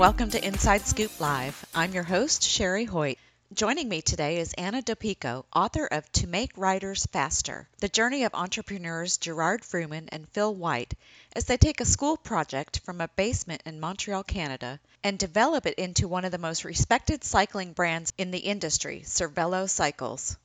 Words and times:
Welcome 0.00 0.30
to 0.30 0.42
Inside 0.42 0.86
Scoop 0.86 1.20
Live. 1.20 1.62
I'm 1.74 1.92
your 1.92 2.04
host, 2.04 2.42
Sherry 2.42 2.86
Hoyt. 2.86 3.18
Joining 3.52 3.86
me 3.86 4.00
today 4.00 4.38
is 4.38 4.54
Anna 4.54 4.80
Dopico, 4.80 5.44
author 5.54 5.84
of 5.84 6.10
To 6.12 6.26
Make 6.26 6.56
Riders 6.56 7.04
Faster 7.12 7.68
The 7.80 7.90
Journey 7.90 8.24
of 8.24 8.32
Entrepreneurs 8.32 9.18
Gerard 9.18 9.60
Vroomen 9.60 10.08
and 10.10 10.26
Phil 10.30 10.54
White 10.54 10.94
as 11.36 11.44
they 11.44 11.58
take 11.58 11.82
a 11.82 11.84
school 11.84 12.16
project 12.16 12.80
from 12.82 13.02
a 13.02 13.08
basement 13.08 13.60
in 13.66 13.78
Montreal, 13.78 14.24
Canada, 14.24 14.80
and 15.04 15.18
develop 15.18 15.66
it 15.66 15.74
into 15.74 16.08
one 16.08 16.24
of 16.24 16.32
the 16.32 16.38
most 16.38 16.64
respected 16.64 17.22
cycling 17.22 17.74
brands 17.74 18.14
in 18.16 18.30
the 18.30 18.38
industry, 18.38 19.02
Cervelo 19.04 19.68
Cycles. 19.68 20.38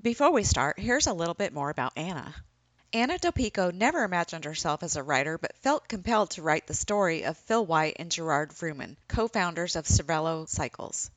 Before 0.00 0.32
we 0.32 0.42
start, 0.42 0.78
here's 0.78 1.06
a 1.06 1.12
little 1.12 1.34
bit 1.34 1.52
more 1.52 1.68
about 1.68 1.92
Anna. 1.98 2.34
Anna 2.96 3.18
Dopico 3.18 3.70
never 3.70 4.04
imagined 4.04 4.46
herself 4.46 4.82
as 4.82 4.96
a 4.96 5.02
writer, 5.02 5.36
but 5.36 5.54
felt 5.58 5.86
compelled 5.86 6.30
to 6.30 6.40
write 6.40 6.66
the 6.66 6.72
story 6.72 7.24
of 7.26 7.36
Phil 7.36 7.66
White 7.66 7.96
and 7.98 8.10
Gerard 8.10 8.54
Vroomen, 8.54 8.96
co-founders 9.06 9.76
of 9.76 9.86
Cervelo 9.86 10.48
Cycles. 10.48 11.10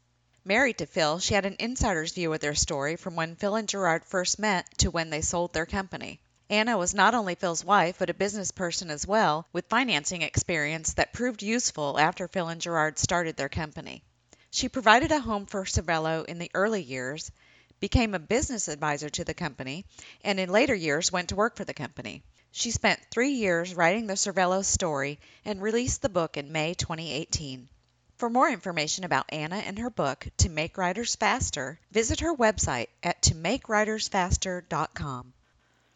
Married 0.44 0.80
to 0.80 0.86
Phil, 0.86 1.20
she 1.20 1.36
had 1.36 1.46
an 1.46 1.56
insider's 1.58 2.12
view 2.12 2.34
of 2.34 2.42
their 2.42 2.54
story 2.54 2.98
from 2.98 3.16
when 3.16 3.38
Phil 3.38 3.56
and 3.56 3.70
Gerard 3.70 4.04
first 4.04 4.40
met 4.40 4.68
to 4.80 4.92
when 4.92 5.10
they 5.10 5.22
sold 5.22 5.54
their 5.54 5.66
company. 5.66 6.20
Anna 6.50 6.78
was 6.78 6.94
not 6.94 7.16
only 7.16 7.36
Phil's 7.36 7.64
wife, 7.64 7.96
but 7.98 8.10
a 8.10 8.14
business 8.14 8.52
person 8.52 8.90
as 8.90 9.08
well, 9.08 9.48
with 9.54 9.70
financing 9.70 10.22
experience 10.22 10.96
that 10.96 11.14
proved 11.14 11.42
useful 11.42 11.98
after 11.98 12.28
Phil 12.28 12.50
and 12.50 12.60
Gerard 12.60 13.00
started 13.00 13.38
their 13.38 13.48
company. 13.48 14.04
She 14.52 14.68
provided 14.68 15.14
a 15.14 15.22
home 15.22 15.46
for 15.46 15.64
Cervelo 15.64 16.26
in 16.26 16.40
the 16.40 16.52
early 16.54 16.84
years, 16.84 17.32
became 17.80 18.14
a 18.14 18.20
business 18.20 18.68
advisor 18.68 19.10
to 19.10 19.24
the 19.24 19.34
company, 19.34 19.86
and 20.24 20.40
in 20.40 20.50
later 20.50 20.76
years 20.76 21.12
went 21.12 21.30
to 21.30 21.36
work 21.36 21.56
for 21.56 21.66
the 21.66 21.74
company. 21.74 22.22
She 22.52 22.72
spent 22.72 23.00
three 23.12 23.32
years 23.32 23.76
writing 23.76 24.08
the 24.08 24.16
Cervelo 24.16 24.66
story 24.66 25.20
and 25.46 25.62
released 25.62 26.02
the 26.02 26.10
book 26.10 26.38
in 26.38 26.52
May 26.52 26.74
2018. 26.74 27.70
For 28.18 28.30
more 28.30 28.50
information 28.50 29.06
about 29.06 29.28
Anna 29.30 29.58
and 29.58 29.80
her 29.80 29.90
book, 29.90 30.28
To 30.40 30.50
Make 30.50 30.78
Riders 30.78 31.16
Faster, 31.16 31.80
visit 31.92 32.20
her 32.20 32.36
website 32.36 32.88
at 33.02 33.22
tomakeridersfaster.com. 33.22 35.34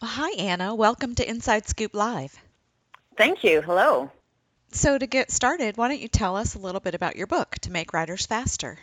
Well, 0.01 0.11
hi, 0.11 0.31
Anna. 0.37 0.75
Welcome 0.75 1.15
to 1.15 1.29
Inside 1.29 1.67
Scoop 1.67 1.93
Live. 1.93 2.39
Thank 3.17 3.43
you. 3.43 3.61
Hello. 3.61 4.11
So, 4.71 4.97
to 4.97 5.05
get 5.05 5.31
started, 5.31 5.75
why 5.75 5.87
don't 5.87 5.99
you 5.99 6.07
tell 6.07 6.37
us 6.37 6.55
a 6.55 6.59
little 6.59 6.81
bit 6.81 6.95
about 6.95 7.15
your 7.15 7.27
book, 7.27 7.55
To 7.61 7.71
Make 7.71 7.93
Riders 7.93 8.25
Faster? 8.25 8.79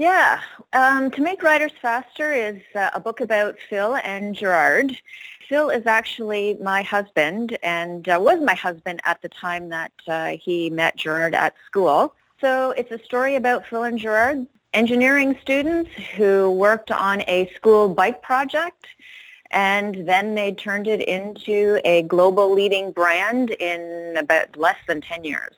Yeah, 0.00 0.40
um, 0.72 1.10
To 1.10 1.20
Make 1.20 1.42
Riders 1.42 1.72
Faster 1.82 2.32
is 2.32 2.62
uh, 2.74 2.88
a 2.94 3.00
book 3.00 3.20
about 3.20 3.58
Phil 3.68 3.96
and 3.96 4.34
Gerard. 4.34 4.96
Phil 5.46 5.68
is 5.68 5.84
actually 5.84 6.56
my 6.58 6.80
husband 6.80 7.58
and 7.62 8.08
uh, 8.08 8.18
was 8.18 8.40
my 8.40 8.54
husband 8.54 9.00
at 9.04 9.20
the 9.20 9.28
time 9.28 9.68
that 9.68 9.92
uh, 10.08 10.38
he 10.42 10.70
met 10.70 10.96
Gerard 10.96 11.34
at 11.34 11.54
school. 11.66 12.14
So 12.40 12.70
it's 12.70 12.90
a 12.90 12.98
story 13.04 13.36
about 13.36 13.66
Phil 13.66 13.82
and 13.82 13.98
Gerard, 13.98 14.46
engineering 14.72 15.36
students 15.42 15.90
who 16.16 16.50
worked 16.50 16.90
on 16.90 17.20
a 17.28 17.52
school 17.54 17.90
bike 17.90 18.22
project 18.22 18.86
and 19.50 20.08
then 20.08 20.34
they 20.34 20.52
turned 20.52 20.86
it 20.86 21.06
into 21.06 21.78
a 21.84 22.04
global 22.04 22.54
leading 22.54 22.90
brand 22.90 23.50
in 23.50 24.16
about 24.16 24.56
less 24.56 24.78
than 24.88 25.02
10 25.02 25.24
years. 25.24 25.56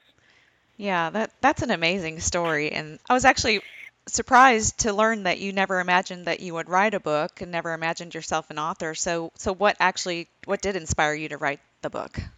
Yeah, 0.78 1.10
that 1.10 1.30
that's 1.40 1.62
an 1.62 1.70
amazing 1.70 2.18
story 2.18 2.72
and 2.72 2.98
I 3.08 3.14
was 3.14 3.24
actually 3.24 3.62
surprised 4.06 4.78
to 4.80 4.92
learn 4.92 5.22
that 5.24 5.38
you 5.38 5.52
never 5.52 5.80
imagined 5.80 6.26
that 6.26 6.40
you 6.40 6.54
would 6.54 6.68
write 6.68 6.94
a 6.94 7.00
book 7.00 7.40
and 7.40 7.50
never 7.50 7.72
imagined 7.72 8.14
yourself 8.14 8.50
an 8.50 8.58
author. 8.58 8.94
So, 8.94 9.30
so 9.36 9.54
what 9.54 9.76
actually, 9.80 10.28
what 10.44 10.60
did 10.60 10.76
inspire 10.76 11.14
you 11.14 11.28
to 11.28 11.36
write 11.36 11.60
the 11.82 11.90
book? 11.90 12.18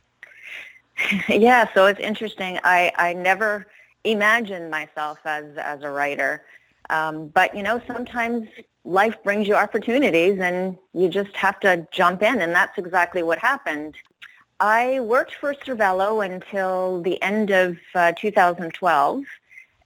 Yeah, 1.29 1.67
so 1.75 1.87
it's 1.87 1.99
interesting. 1.99 2.61
I, 2.63 2.93
I 2.97 3.15
never 3.15 3.67
imagined 4.05 4.71
myself 4.71 5.19
as, 5.25 5.45
as 5.57 5.83
a 5.83 5.91
writer. 5.91 6.45
Um, 6.89 7.29
but, 7.29 7.55
you 7.57 7.65
know, 7.65 7.83
sometimes 7.87 8.47
life 8.85 9.17
brings 9.25 9.49
you 9.49 9.57
opportunities 9.57 10.39
and 10.39 10.79
you 10.93 11.09
just 11.09 11.35
have 11.35 11.59
to 11.61 11.87
jump 11.91 12.23
in. 12.23 12.41
And 12.41 12.55
that's 12.55 12.79
exactly 12.79 13.25
what 13.25 13.41
happened. 13.41 13.97
I 14.61 15.01
worked 15.01 15.35
for 15.35 15.53
Cervelo 15.55 16.25
until 16.25 17.03
the 17.03 17.21
end 17.23 17.51
of 17.51 17.77
uh, 17.95 18.13
2012. 18.13 19.25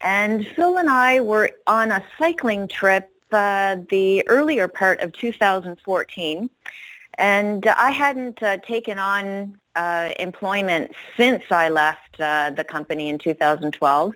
And 0.00 0.46
Phil 0.46 0.78
and 0.78 0.88
I 0.88 1.20
were 1.20 1.50
on 1.66 1.90
a 1.90 2.04
cycling 2.18 2.68
trip 2.68 3.10
uh, 3.32 3.76
the 3.90 4.26
earlier 4.28 4.68
part 4.68 5.00
of 5.00 5.12
2014. 5.12 6.50
And 7.14 7.66
I 7.66 7.90
hadn't 7.90 8.42
uh, 8.42 8.58
taken 8.58 8.98
on 8.98 9.58
uh, 9.74 10.10
employment 10.18 10.92
since 11.16 11.42
I 11.50 11.68
left 11.68 12.20
uh, 12.20 12.50
the 12.50 12.64
company 12.64 13.08
in 13.08 13.18
2012. 13.18 14.14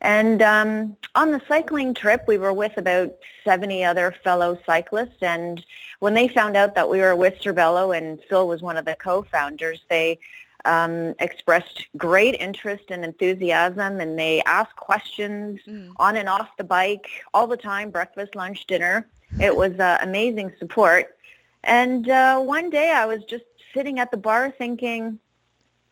And 0.00 0.42
um, 0.42 0.96
on 1.14 1.32
the 1.32 1.40
cycling 1.48 1.94
trip, 1.94 2.24
we 2.26 2.36
were 2.38 2.52
with 2.52 2.76
about 2.76 3.14
70 3.44 3.84
other 3.84 4.14
fellow 4.24 4.58
cyclists. 4.66 5.22
And 5.22 5.64
when 6.00 6.14
they 6.14 6.28
found 6.28 6.56
out 6.56 6.74
that 6.74 6.88
we 6.88 7.00
were 7.00 7.16
with 7.16 7.40
Cervelo 7.40 7.96
and 7.96 8.18
Phil 8.28 8.48
was 8.48 8.62
one 8.62 8.76
of 8.76 8.84
the 8.84 8.96
co-founders, 8.96 9.82
they 9.88 10.18
um, 10.64 11.14
expressed 11.18 11.86
great 11.96 12.34
interest 12.40 12.84
and 12.88 13.04
enthusiasm, 13.04 14.00
and 14.00 14.18
they 14.18 14.42
asked 14.42 14.76
questions 14.76 15.60
mm. 15.66 15.92
on 15.96 16.16
and 16.16 16.28
off 16.28 16.56
the 16.56 16.64
bike 16.64 17.08
all 17.32 17.46
the 17.46 17.56
time, 17.56 17.90
breakfast, 17.90 18.34
lunch, 18.34 18.66
dinner. 18.66 19.06
It 19.40 19.54
was 19.54 19.78
uh, 19.78 19.98
amazing 20.00 20.52
support. 20.58 21.16
And 21.64 22.08
uh, 22.08 22.40
one 22.40 22.70
day 22.70 22.90
I 22.90 23.06
was 23.06 23.24
just 23.24 23.44
sitting 23.72 23.98
at 23.98 24.10
the 24.10 24.16
bar 24.16 24.50
thinking, 24.50 25.18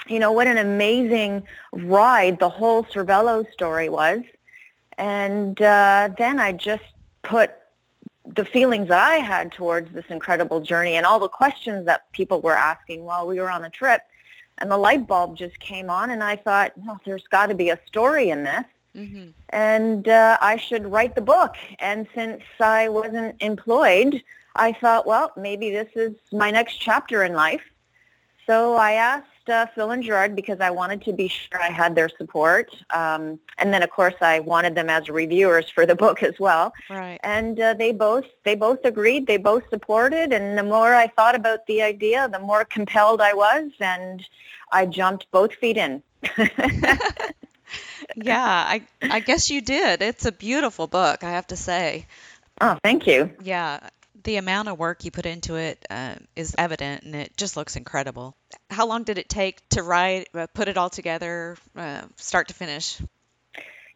you 0.08 0.18
know, 0.18 0.32
what 0.32 0.46
an 0.46 0.58
amazing 0.58 1.44
ride 1.72 2.38
the 2.38 2.48
whole 2.48 2.84
Cervelo 2.84 3.50
story 3.52 3.88
was. 3.88 4.20
And 4.98 5.60
uh, 5.60 6.10
then 6.18 6.38
I 6.38 6.52
just 6.52 6.84
put 7.22 7.52
the 8.24 8.44
feelings 8.44 8.88
that 8.88 9.00
I 9.00 9.16
had 9.16 9.52
towards 9.52 9.92
this 9.92 10.04
incredible 10.08 10.60
journey 10.60 10.94
and 10.94 11.04
all 11.04 11.18
the 11.18 11.28
questions 11.28 11.86
that 11.86 12.10
people 12.12 12.40
were 12.40 12.56
asking 12.56 13.04
while 13.04 13.26
we 13.26 13.40
were 13.40 13.50
on 13.50 13.62
the 13.62 13.70
trip 13.70 14.02
and 14.58 14.70
the 14.70 14.76
light 14.76 15.06
bulb 15.06 15.36
just 15.36 15.58
came 15.58 15.90
on 15.90 16.10
and 16.10 16.22
I 16.22 16.36
thought, 16.36 16.72
well, 16.76 17.00
there's 17.04 17.26
got 17.28 17.46
to 17.46 17.54
be 17.54 17.70
a 17.70 17.78
story 17.86 18.30
in 18.30 18.44
this. 18.44 18.64
Mm-hmm. 18.96 19.30
And 19.48 20.08
uh, 20.08 20.38
I 20.40 20.56
should 20.56 20.86
write 20.86 21.14
the 21.14 21.22
book. 21.22 21.56
And 21.78 22.06
since 22.14 22.42
I 22.60 22.88
wasn't 22.88 23.36
employed, 23.40 24.22
I 24.54 24.72
thought, 24.72 25.06
well, 25.06 25.32
maybe 25.36 25.70
this 25.70 25.88
is 25.96 26.14
my 26.30 26.50
next 26.50 26.76
chapter 26.76 27.24
in 27.24 27.32
life. 27.32 27.62
So 28.46 28.74
I 28.74 28.92
asked 28.92 29.28
uh, 29.48 29.66
Phil 29.74 29.90
and 29.90 30.02
Gerard 30.02 30.34
because 30.36 30.60
I 30.60 30.70
wanted 30.70 31.02
to 31.02 31.12
be 31.12 31.28
sure 31.28 31.60
I 31.60 31.70
had 31.70 31.94
their 31.94 32.08
support. 32.08 32.74
Um, 32.90 33.38
and 33.58 33.72
then, 33.72 33.82
of 33.82 33.90
course, 33.90 34.14
I 34.20 34.40
wanted 34.40 34.74
them 34.74 34.88
as 34.90 35.08
reviewers 35.08 35.70
for 35.70 35.86
the 35.86 35.94
book 36.04 36.22
as 36.22 36.38
well. 36.38 36.72
Right. 36.90 37.18
And 37.22 37.58
uh, 37.58 37.74
they 37.74 37.92
both 37.92 38.26
they 38.44 38.54
both 38.54 38.84
agreed. 38.84 39.26
They 39.26 39.36
both 39.36 39.68
supported. 39.70 40.32
And 40.32 40.58
the 40.58 40.62
more 40.62 40.94
I 40.94 41.06
thought 41.08 41.34
about 41.34 41.66
the 41.66 41.82
idea, 41.82 42.28
the 42.28 42.38
more 42.38 42.64
compelled 42.64 43.20
I 43.20 43.34
was, 43.34 43.70
and 43.80 44.26
I 44.70 44.86
jumped 44.86 45.30
both 45.30 45.54
feet 45.54 45.76
in. 45.76 46.02
yeah, 48.16 48.64
I 48.68 48.82
I 49.02 49.20
guess 49.20 49.50
you 49.50 49.60
did. 49.60 50.02
It's 50.02 50.24
a 50.24 50.32
beautiful 50.32 50.86
book, 50.86 51.24
I 51.24 51.30
have 51.30 51.46
to 51.48 51.56
say. 51.56 52.06
Oh, 52.60 52.78
thank 52.82 53.06
you. 53.06 53.30
Yeah, 53.42 53.80
the 54.24 54.36
amount 54.36 54.68
of 54.68 54.78
work 54.78 55.04
you 55.04 55.10
put 55.10 55.26
into 55.26 55.56
it 55.56 55.84
uh, 55.90 56.14
is 56.36 56.54
evident, 56.58 57.04
and 57.04 57.14
it 57.14 57.36
just 57.36 57.56
looks 57.56 57.76
incredible. 57.76 58.36
How 58.70 58.86
long 58.86 59.04
did 59.04 59.18
it 59.18 59.28
take 59.28 59.66
to 59.70 59.82
write, 59.82 60.28
uh, 60.34 60.46
put 60.54 60.68
it 60.68 60.76
all 60.76 60.90
together, 60.90 61.56
uh, 61.76 62.02
start 62.16 62.48
to 62.48 62.54
finish? 62.54 63.00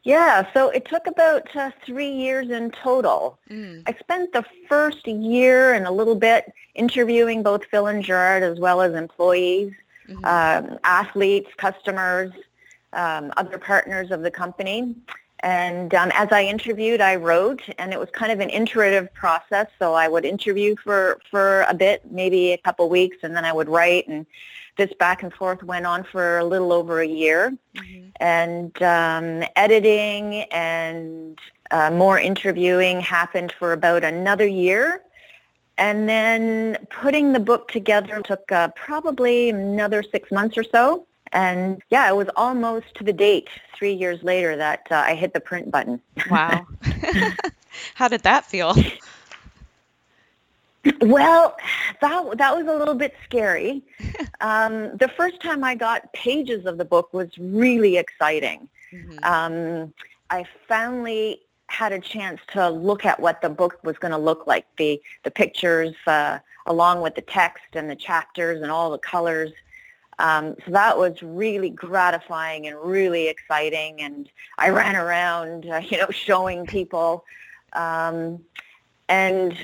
Yeah, 0.02 0.46
so 0.54 0.68
it 0.68 0.86
took 0.86 1.08
about 1.08 1.54
uh, 1.56 1.72
three 1.84 2.10
years 2.10 2.48
in 2.50 2.70
total. 2.70 3.40
Mm. 3.50 3.82
I 3.86 3.94
spent 3.98 4.32
the 4.32 4.44
first 4.68 5.04
year 5.06 5.74
and 5.74 5.84
a 5.84 5.90
little 5.90 6.14
bit 6.14 6.52
interviewing 6.76 7.42
both 7.42 7.64
Phil 7.64 7.88
and 7.88 8.04
Gerard 8.04 8.44
as 8.44 8.60
well 8.60 8.80
as 8.82 8.94
employees, 8.94 9.72
mm-hmm. 10.08 10.24
um, 10.24 10.78
athletes, 10.84 11.50
customers, 11.56 12.30
um, 12.92 13.32
other 13.36 13.58
partners 13.58 14.12
of 14.12 14.22
the 14.22 14.30
company. 14.30 14.94
And 15.40 15.94
um, 15.94 16.10
as 16.14 16.28
I 16.32 16.44
interviewed, 16.44 17.00
I 17.00 17.16
wrote, 17.16 17.62
and 17.78 17.92
it 17.92 18.00
was 18.00 18.08
kind 18.10 18.32
of 18.32 18.40
an 18.40 18.50
iterative 18.50 19.12
process. 19.12 19.66
So 19.78 19.94
I 19.94 20.08
would 20.08 20.24
interview 20.24 20.76
for, 20.82 21.20
for 21.30 21.62
a 21.68 21.74
bit, 21.74 22.10
maybe 22.10 22.52
a 22.52 22.58
couple 22.58 22.88
weeks, 22.88 23.18
and 23.22 23.36
then 23.36 23.44
I 23.44 23.52
would 23.52 23.68
write. 23.68 24.08
And 24.08 24.26
this 24.76 24.92
back 24.98 25.22
and 25.22 25.32
forth 25.32 25.62
went 25.62 25.86
on 25.86 26.04
for 26.04 26.38
a 26.38 26.44
little 26.44 26.72
over 26.72 27.00
a 27.00 27.06
year. 27.06 27.56
Mm-hmm. 27.76 28.08
And 28.20 28.82
um, 28.82 29.48
editing 29.56 30.42
and 30.52 31.38
uh, 31.70 31.90
more 31.90 32.18
interviewing 32.18 33.00
happened 33.00 33.52
for 33.58 33.72
about 33.72 34.04
another 34.04 34.46
year. 34.46 35.02
And 35.78 36.08
then 36.08 36.78
putting 36.88 37.34
the 37.34 37.40
book 37.40 37.68
together 37.68 38.22
took 38.22 38.50
uh, 38.50 38.68
probably 38.68 39.50
another 39.50 40.02
six 40.02 40.32
months 40.32 40.56
or 40.56 40.64
so. 40.64 41.06
And 41.36 41.82
yeah, 41.90 42.08
it 42.08 42.16
was 42.16 42.28
almost 42.34 42.94
to 42.94 43.04
the 43.04 43.12
date, 43.12 43.50
three 43.76 43.92
years 43.92 44.22
later, 44.22 44.56
that 44.56 44.86
uh, 44.90 45.04
I 45.06 45.14
hit 45.14 45.34
the 45.34 45.40
print 45.40 45.70
button. 45.70 46.00
Wow. 46.30 46.66
How 47.94 48.08
did 48.08 48.22
that 48.22 48.46
feel? 48.46 48.74
Well, 51.02 51.54
that 52.00 52.38
that 52.38 52.56
was 52.56 52.66
a 52.66 52.74
little 52.74 52.94
bit 52.94 53.14
scary. 53.24 53.82
um, 54.40 54.96
the 54.96 55.10
first 55.14 55.42
time 55.42 55.62
I 55.62 55.74
got 55.74 56.10
pages 56.14 56.64
of 56.64 56.78
the 56.78 56.86
book 56.86 57.12
was 57.12 57.28
really 57.38 57.98
exciting. 57.98 58.66
Mm-hmm. 58.90 59.18
Um, 59.22 59.92
I 60.30 60.46
finally 60.66 61.42
had 61.66 61.92
a 61.92 61.98
chance 61.98 62.40
to 62.54 62.70
look 62.70 63.04
at 63.04 63.20
what 63.20 63.42
the 63.42 63.50
book 63.50 63.78
was 63.84 63.98
going 63.98 64.12
to 64.12 64.18
look 64.18 64.46
like, 64.46 64.64
the 64.78 65.02
the 65.24 65.30
pictures 65.30 65.94
uh, 66.06 66.38
along 66.64 67.02
with 67.02 67.14
the 67.14 67.22
text 67.22 67.64
and 67.74 67.90
the 67.90 67.96
chapters 67.96 68.62
and 68.62 68.70
all 68.70 68.90
the 68.90 68.98
colors. 68.98 69.52
Um, 70.18 70.56
so 70.64 70.70
that 70.72 70.96
was 70.96 71.22
really 71.22 71.70
gratifying 71.70 72.66
and 72.66 72.76
really 72.80 73.28
exciting. 73.28 74.00
And 74.00 74.28
I 74.58 74.70
ran 74.70 74.96
around, 74.96 75.68
uh, 75.68 75.82
you 75.84 75.98
know, 75.98 76.08
showing 76.10 76.66
people. 76.66 77.24
Um, 77.74 78.42
and 79.08 79.54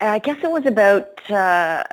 I 0.00 0.18
guess 0.18 0.38
it 0.42 0.50
was 0.50 0.66
about 0.66 1.30
uh, 1.30 1.84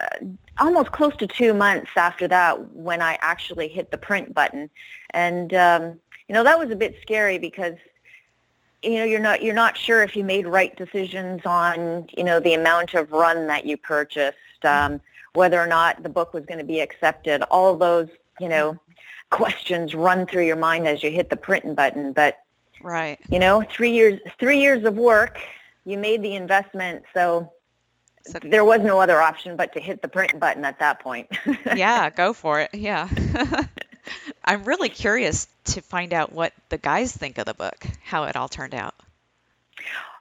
almost 0.59 0.91
close 0.91 1.15
to 1.18 1.27
two 1.27 1.53
months 1.53 1.91
after 1.95 2.27
that 2.27 2.74
when 2.74 3.01
I 3.01 3.18
actually 3.21 3.68
hit 3.68 3.92
the 3.92 3.97
print 3.97 4.33
button. 4.33 4.69
And, 5.12 5.53
um, 5.53 5.83
you 6.27 6.33
know, 6.35 6.44
that 6.44 6.59
was 6.59 6.69
a 6.69 6.75
bit 6.75 6.97
scary 7.01 7.39
because, 7.39 7.75
you 8.83 8.97
know, 8.97 9.03
you're 9.03 9.19
not, 9.19 9.42
you're 9.42 9.56
not 9.56 9.77
sure 9.77 10.03
if 10.03 10.15
you 10.15 10.24
made 10.24 10.47
right 10.47 10.75
decisions 10.75 11.42
on, 11.45 12.07
you 12.15 12.24
know, 12.24 12.39
the 12.39 12.53
amount 12.53 12.94
of 12.94 13.12
run 13.12 13.47
that 13.47 13.65
you 13.65 13.77
purchased, 13.77 14.38
um, 14.63 15.01
whether 15.34 15.60
or 15.60 15.68
not 15.68 16.04
the 16.04 16.10
book 16.10 16.34
was 16.34 16.46
going 16.46 16.60
to 16.60 16.66
be 16.66 16.80
accepted. 16.80 17.44
All 17.44 17.76
those, 17.76 18.10
you 18.40 18.50
know, 18.50 18.80
questions 19.30 19.94
run 19.94 20.26
through 20.26 20.46
your 20.46 20.56
mind 20.56 20.88
as 20.88 21.04
you 21.04 21.12
hit 21.12 21.30
the 21.30 21.38
print 21.38 21.76
button. 21.76 22.14
But, 22.14 22.40
right. 22.81 23.20
you 23.30 23.40
know, 23.40 23.64
three 23.70 23.92
years, 23.92 24.20
three 24.40 24.60
years 24.60 24.84
of 24.86 24.98
work, 24.98 25.40
you 25.86 25.98
made 25.98 26.22
the 26.22 26.36
investment. 26.36 27.04
So, 27.14 27.52
so 28.26 28.40
there 28.44 28.66
was 28.66 28.81
no 28.81 29.00
other 29.00 29.22
option 29.22 29.56
but 29.56 29.74
to 29.74 29.80
hit 29.80 30.02
the 30.02 30.08
print 30.08 30.40
button 30.40 30.66
at 30.66 30.80
that 30.80 31.00
point. 31.00 31.28
yeah, 31.76 32.10
go 32.10 32.34
for 32.34 32.62
it. 32.62 32.70
Yeah. 32.74 33.08
I'm 34.44 34.64
really 34.64 34.90
curious 34.90 35.48
to 35.66 35.81
find 35.81 36.14
out 36.14 36.31
what 36.31 36.54
the 36.70 36.78
guys 36.78 37.16
think 37.16 37.38
of 37.38 37.46
the 37.46 37.54
book, 37.54 37.86
how 38.04 38.24
it 38.24 38.36
all 38.36 38.50
turned 38.50 38.74
out. 38.74 38.96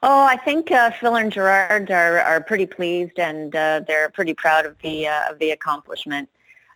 Oh, 0.03 0.25
I 0.25 0.37
think 0.37 0.71
uh, 0.71 0.93
Phil 0.93 1.17
and 1.17 1.33
Gerard 1.33 1.91
are, 1.91 2.21
are 2.21 2.41
pretty 2.41 2.67
pleased 2.67 3.19
and 3.19 3.55
uh, 3.55 3.81
they're 3.87 4.09
pretty 4.11 4.35
proud 4.35 4.65
of 4.65 4.77
the 4.83 5.09
uh, 5.09 5.31
of 5.31 5.39
the 5.39 5.51
accomplishment. 5.51 6.29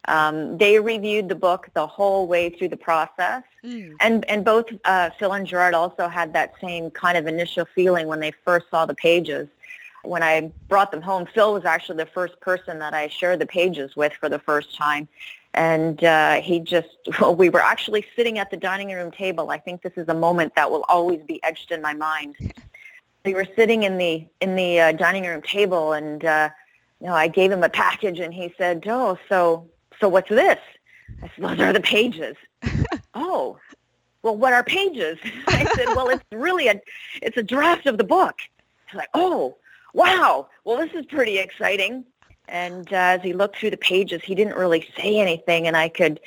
Um, 0.09 0.59
they 0.59 0.81
reviewed 0.81 1.29
the 1.29 1.37
book 1.37 1.69
the 1.75 1.87
whole 1.87 2.27
way 2.27 2.51
through 2.51 2.71
the 2.71 2.77
process, 2.77 3.45
mm. 3.65 3.95
and 4.01 4.25
and 4.29 4.45
both 4.45 4.67
uh, 4.85 5.11
Phil 5.19 5.33
and 5.33 5.47
Gerard 5.47 5.75
also 5.75 6.09
had 6.09 6.33
that 6.33 6.55
same 6.61 6.91
kind 6.91 7.17
of 7.17 7.29
initial 7.29 7.65
feeling 7.65 8.09
when 8.09 8.19
they 8.19 8.33
first 8.45 8.67
saw 8.71 8.85
the 8.85 8.95
pages 8.95 9.47
when 10.03 10.23
I 10.23 10.53
brought 10.69 10.91
them 10.91 11.03
home, 11.03 11.27
Phil 11.27 11.53
was 11.53 11.65
actually 11.65 11.99
the 11.99 12.07
first 12.07 12.41
person 12.41 12.79
that 12.81 12.95
I 12.95 13.09
shared 13.09 13.39
the 13.39 13.47
pages 13.47 13.97
with 13.97 14.13
for 14.15 14.29
the 14.29 14.39
first 14.39 14.77
time. 14.77 15.09
And 15.55 16.03
uh, 16.03 16.41
he 16.41 16.61
just, 16.61 16.89
well, 17.21 17.35
we 17.35 17.49
were 17.49 17.61
actually 17.61 18.05
sitting 18.17 18.39
at 18.39 18.51
the 18.51 18.57
dining 18.57 18.91
room 18.91 19.11
table. 19.11 19.51
I 19.51 19.59
think 19.59 19.83
this 19.83 19.93
is 19.97 20.09
a 20.09 20.15
moment 20.15 20.55
that 20.57 20.71
will 20.71 20.85
always 20.89 21.21
be 21.23 21.43
etched 21.43 21.71
in 21.71 21.81
my 21.81 21.95
mind. 21.95 22.37
We 23.25 23.35
were 23.35 23.47
sitting 23.57 23.85
in 23.85 23.99
the 23.99 24.27
in 24.41 24.57
the 24.57 24.81
uh, 24.81 24.93
dining 24.93 25.25
room 25.25 25.43
table, 25.43 25.93
and 25.93 26.25
uh, 26.25 26.51
you 27.01 27.07
know, 27.07 27.15
I 27.15 27.29
gave 27.29 27.51
him 27.51 27.63
a 27.63 27.69
package, 27.69 28.19
and 28.19 28.35
he 28.35 28.53
said, 28.59 28.85
"Oh, 28.87 29.19
so 29.29 29.69
so 30.01 30.09
what's 30.09 30.29
this?" 30.29 30.59
I 31.23 31.31
said, 31.35 31.45
"Those 31.45 31.61
are 31.61 31.73
the 31.73 31.81
pages." 31.81 32.37
oh, 33.15 33.59
well, 34.23 34.37
what 34.37 34.53
are 34.53 34.65
pages? 34.65 35.19
I 35.47 35.65
said, 35.77 35.89
"Well, 35.95 36.09
it's 36.09 36.25
really 36.33 36.69
a 36.69 36.81
it's 37.21 37.37
a 37.37 37.43
draft 37.43 37.87
of 37.87 37.99
the 37.99 38.05
book." 38.05 38.37
He's 38.87 38.99
like, 38.99 39.11
"Oh, 39.15 39.57
wow, 39.95 40.49
well, 40.65 40.79
this 40.79 40.93
is 40.95 41.07
pretty 41.07 41.39
exciting. 41.39 42.05
And 42.49 42.93
uh, 42.93 42.97
as 42.97 43.23
he 43.23 43.33
looked 43.33 43.59
through 43.59 43.71
the 43.71 43.77
pages, 43.77 44.23
he 44.23 44.35
didn't 44.35 44.57
really 44.57 44.89
say 44.97 45.21
anything, 45.21 45.67
and 45.67 45.77
I 45.77 45.89
could 45.89 46.21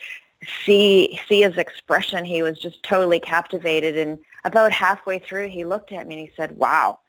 see 0.66 1.20
see 1.28 1.42
his 1.42 1.58
expression. 1.58 2.26
He 2.26 2.42
was 2.42 2.60
just 2.60 2.82
totally 2.84 3.20
captivated. 3.20 3.98
And 3.98 4.20
about 4.46 4.72
halfway 4.72 5.20
through, 5.20 5.50
he 5.50 5.66
looked 5.66 5.92
at 5.92 6.08
me 6.08 6.16
and 6.20 6.28
he 6.28 6.34
said, 6.38 6.58
"Wow, 6.58 7.00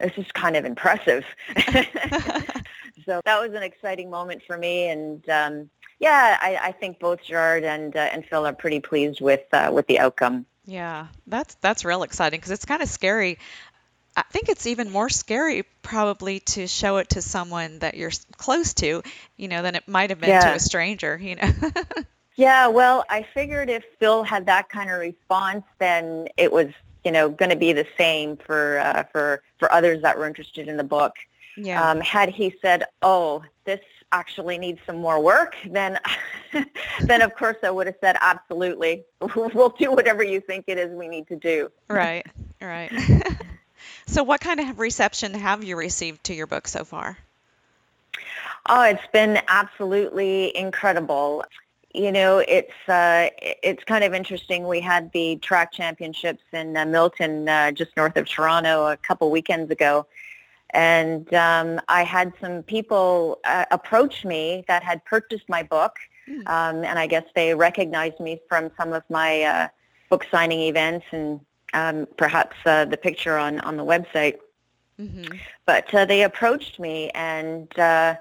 this 0.00 0.12
is 0.16 0.30
kind 0.32 0.56
of 0.56 0.64
impressive." 0.64 1.24
so 3.04 3.20
that 3.24 3.40
was 3.40 3.52
an 3.52 3.62
exciting 3.62 4.08
moment 4.08 4.42
for 4.46 4.56
me, 4.56 4.88
and 4.88 5.28
um, 5.28 5.70
yeah, 5.98 6.38
I, 6.40 6.58
I 6.62 6.72
think 6.72 6.98
both 6.98 7.22
Gerard 7.22 7.64
and 7.64 7.94
uh, 7.94 8.08
and 8.12 8.24
Phil 8.24 8.46
are 8.46 8.52
pretty 8.54 8.80
pleased 8.80 9.20
with 9.20 9.42
uh, 9.52 9.70
with 9.72 9.86
the 9.86 9.98
outcome. 9.98 10.46
Yeah, 10.64 11.08
that's 11.26 11.56
that's 11.56 11.84
real 11.84 12.04
exciting 12.04 12.38
because 12.38 12.52
it's 12.52 12.64
kind 12.64 12.82
of 12.82 12.88
scary. 12.88 13.38
I 14.16 14.22
think 14.22 14.48
it's 14.48 14.66
even 14.68 14.90
more 14.90 15.08
scary 15.08 15.64
probably 15.82 16.38
to 16.40 16.68
show 16.68 16.98
it 16.98 17.10
to 17.10 17.22
someone 17.22 17.80
that 17.80 17.96
you're 17.96 18.12
close 18.36 18.74
to, 18.74 19.02
you 19.36 19.48
know, 19.48 19.62
than 19.62 19.74
it 19.74 19.88
might 19.88 20.10
have 20.10 20.20
been 20.20 20.28
yeah. 20.28 20.50
to 20.50 20.54
a 20.54 20.60
stranger, 20.60 21.18
you 21.20 21.34
know. 21.34 21.50
yeah, 22.36 22.68
well, 22.68 23.04
I 23.08 23.26
figured 23.34 23.70
if 23.70 23.84
Phil 23.98 24.22
had 24.22 24.46
that 24.46 24.68
kind 24.68 24.90
of 24.90 25.00
response, 25.00 25.64
then 25.78 26.28
it 26.36 26.52
was, 26.52 26.68
you 27.04 27.12
know, 27.12 27.28
going 27.28 27.50
to 27.50 27.56
be 27.56 27.72
the 27.72 27.86
same 27.96 28.36
for 28.36 28.78
uh, 28.78 29.04
for 29.12 29.42
for 29.58 29.70
others 29.72 30.02
that 30.02 30.18
were 30.18 30.26
interested 30.26 30.68
in 30.68 30.76
the 30.76 30.84
book. 30.84 31.14
Yeah. 31.56 31.90
Um, 31.90 32.00
had 32.00 32.28
he 32.28 32.54
said, 32.60 32.84
"Oh, 33.02 33.44
this 33.64 33.80
actually 34.12 34.58
needs 34.58 34.80
some 34.86 34.96
more 34.96 35.20
work," 35.20 35.56
then 35.66 35.98
then 37.00 37.22
of 37.22 37.34
course 37.36 37.56
I 37.62 37.70
would 37.70 37.86
have 37.86 37.96
said, 38.00 38.16
"Absolutely, 38.20 39.04
we'll 39.36 39.74
do 39.78 39.92
whatever 39.92 40.22
you 40.24 40.40
think 40.40 40.64
it 40.66 40.78
is 40.78 40.90
we 40.90 41.08
need 41.08 41.28
to 41.28 41.36
do." 41.36 41.70
Right. 41.88 42.26
Right. 42.60 42.92
So, 44.06 44.22
what 44.22 44.40
kind 44.40 44.60
of 44.60 44.78
reception 44.78 45.34
have 45.34 45.64
you 45.64 45.76
received 45.76 46.24
to 46.24 46.34
your 46.34 46.46
book 46.46 46.68
so 46.68 46.84
far? 46.84 47.18
Oh, 48.68 48.82
it's 48.82 49.06
been 49.12 49.40
absolutely 49.48 50.56
incredible. 50.56 51.44
You 51.94 52.10
know, 52.10 52.38
it's 52.38 52.72
uh, 52.88 53.28
it's 53.40 53.84
kind 53.84 54.02
of 54.02 54.12
interesting. 54.14 54.66
We 54.66 54.80
had 54.80 55.12
the 55.12 55.36
track 55.36 55.70
championships 55.72 56.42
in 56.52 56.76
uh, 56.76 56.84
Milton, 56.84 57.48
uh, 57.48 57.70
just 57.70 57.96
north 57.96 58.16
of 58.16 58.28
Toronto, 58.28 58.88
a 58.88 58.96
couple 58.96 59.30
weekends 59.30 59.70
ago, 59.70 60.04
and 60.70 61.32
um, 61.32 61.80
I 61.86 62.02
had 62.02 62.32
some 62.40 62.64
people 62.64 63.38
uh, 63.44 63.66
approach 63.70 64.24
me 64.24 64.64
that 64.66 64.82
had 64.82 65.04
purchased 65.04 65.48
my 65.48 65.62
book, 65.62 65.96
mm. 66.28 66.40
um, 66.48 66.82
and 66.82 66.98
I 66.98 67.06
guess 67.06 67.24
they 67.36 67.54
recognized 67.54 68.18
me 68.18 68.40
from 68.48 68.72
some 68.76 68.92
of 68.92 69.04
my 69.08 69.42
uh, 69.42 69.68
book 70.10 70.26
signing 70.32 70.60
events 70.62 71.06
and 71.12 71.40
um, 71.74 72.08
perhaps 72.16 72.56
uh, 72.66 72.86
the 72.86 72.96
picture 72.96 73.38
on, 73.38 73.60
on 73.60 73.76
the 73.76 73.84
website. 73.84 74.38
Mm-hmm. 75.00 75.36
But 75.66 75.92
uh, 75.94 76.04
they 76.04 76.22
approached 76.22 76.78
me 76.78 77.10
and, 77.10 77.76
uh, 77.78 78.16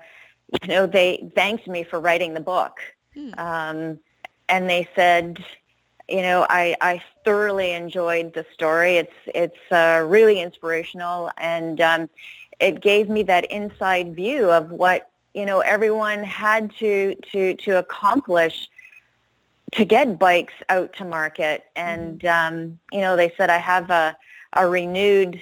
you 0.61 0.67
know, 0.67 0.85
they 0.85 1.31
thanked 1.35 1.67
me 1.67 1.83
for 1.83 1.99
writing 1.99 2.33
the 2.33 2.39
book. 2.39 2.77
Mm. 3.15 3.39
Um, 3.39 3.99
and 4.49 4.69
they 4.69 4.87
said, 4.95 5.43
you 6.09 6.21
know, 6.21 6.45
I, 6.49 6.75
I 6.81 7.01
thoroughly 7.23 7.71
enjoyed 7.71 8.33
the 8.33 8.45
story. 8.53 8.97
It's, 8.97 9.13
it's 9.27 9.71
uh, 9.71 10.05
really 10.07 10.41
inspirational 10.41 11.31
and 11.37 11.79
um, 11.81 12.09
it 12.59 12.81
gave 12.81 13.09
me 13.09 13.23
that 13.23 13.45
inside 13.45 14.15
view 14.15 14.51
of 14.51 14.69
what, 14.71 15.09
you 15.33 15.45
know, 15.45 15.61
everyone 15.61 16.23
had 16.23 16.71
to, 16.77 17.15
to, 17.31 17.55
to 17.55 17.79
accomplish 17.79 18.69
to 19.73 19.85
get 19.85 20.19
bikes 20.19 20.53
out 20.69 20.93
to 20.93 21.05
market. 21.05 21.65
And, 21.75 22.19
mm-hmm. 22.19 22.55
um, 22.55 22.79
you 22.91 23.01
know, 23.01 23.15
they 23.15 23.33
said 23.37 23.49
I 23.49 23.57
have 23.57 23.89
a, 23.89 24.15
a 24.53 24.67
renewed 24.67 25.41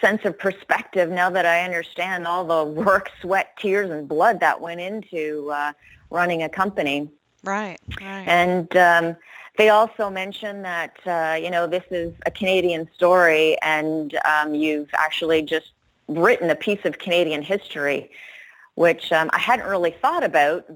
sense 0.00 0.24
of 0.24 0.38
perspective 0.38 1.10
now 1.10 1.30
that 1.30 1.46
I 1.46 1.64
understand 1.64 2.26
all 2.26 2.44
the 2.44 2.64
work, 2.82 3.10
sweat, 3.20 3.56
tears, 3.58 3.90
and 3.90 4.06
blood 4.06 4.40
that 4.40 4.60
went 4.60 4.80
into 4.80 5.50
uh, 5.52 5.72
running 6.14 6.42
a 6.42 6.48
company. 6.48 7.10
Right, 7.42 7.78
right. 8.00 8.26
And 8.26 8.74
um, 8.76 9.16
they 9.58 9.68
also 9.68 10.08
mentioned 10.08 10.64
that, 10.64 10.96
uh, 11.06 11.36
you 11.36 11.50
know, 11.50 11.66
this 11.66 11.84
is 11.90 12.14
a 12.24 12.30
Canadian 12.30 12.88
story 12.94 13.58
and 13.60 14.18
um, 14.24 14.54
you've 14.54 14.88
actually 14.94 15.42
just 15.42 15.72
written 16.08 16.48
a 16.50 16.56
piece 16.56 16.84
of 16.84 16.98
Canadian 16.98 17.42
history 17.42 18.10
which 18.76 19.12
um, 19.12 19.30
I 19.32 19.38
hadn't 19.38 19.66
really 19.66 19.92
thought 20.02 20.24
about 20.24 20.66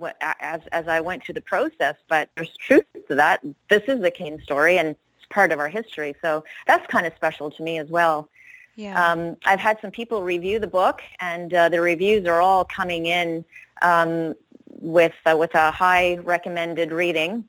as, 0.40 0.60
as 0.70 0.86
I 0.86 1.00
went 1.00 1.24
through 1.24 1.34
the 1.34 1.40
process, 1.40 1.96
but 2.08 2.28
there's 2.36 2.56
truth 2.56 2.84
to 3.08 3.14
that. 3.16 3.44
This 3.68 3.82
is 3.88 4.00
the 4.00 4.10
Kane 4.10 4.40
story 4.40 4.78
and 4.78 4.90
it's 4.90 5.26
part 5.30 5.50
of 5.50 5.58
our 5.58 5.68
history. 5.68 6.14
So 6.22 6.44
that's 6.66 6.86
kind 6.86 7.06
of 7.06 7.12
special 7.16 7.50
to 7.50 7.62
me 7.62 7.78
as 7.78 7.88
well. 7.88 8.28
Yeah. 8.76 9.04
Um, 9.04 9.36
I've 9.44 9.58
had 9.58 9.78
some 9.82 9.90
people 9.90 10.22
review 10.22 10.60
the 10.60 10.68
book 10.68 11.02
and 11.18 11.52
uh, 11.52 11.68
the 11.68 11.80
reviews 11.80 12.24
are 12.26 12.40
all 12.40 12.64
coming 12.64 13.06
in 13.06 13.44
um, 13.82 14.34
with, 14.80 15.14
uh, 15.26 15.36
with 15.36 15.54
a 15.54 15.70
high 15.70 16.16
recommended 16.18 16.92
reading. 16.92 17.48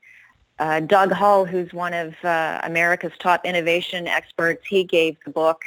Uh, 0.59 0.81
Doug 0.81 1.11
Hall, 1.11 1.45
who's 1.45 1.71
one 1.73 1.93
of 1.93 2.13
uh, 2.23 2.59
America's 2.63 3.13
top 3.19 3.45
innovation 3.45 4.07
experts, 4.07 4.65
he 4.67 4.83
gave 4.83 5.15
the 5.23 5.31
book 5.31 5.63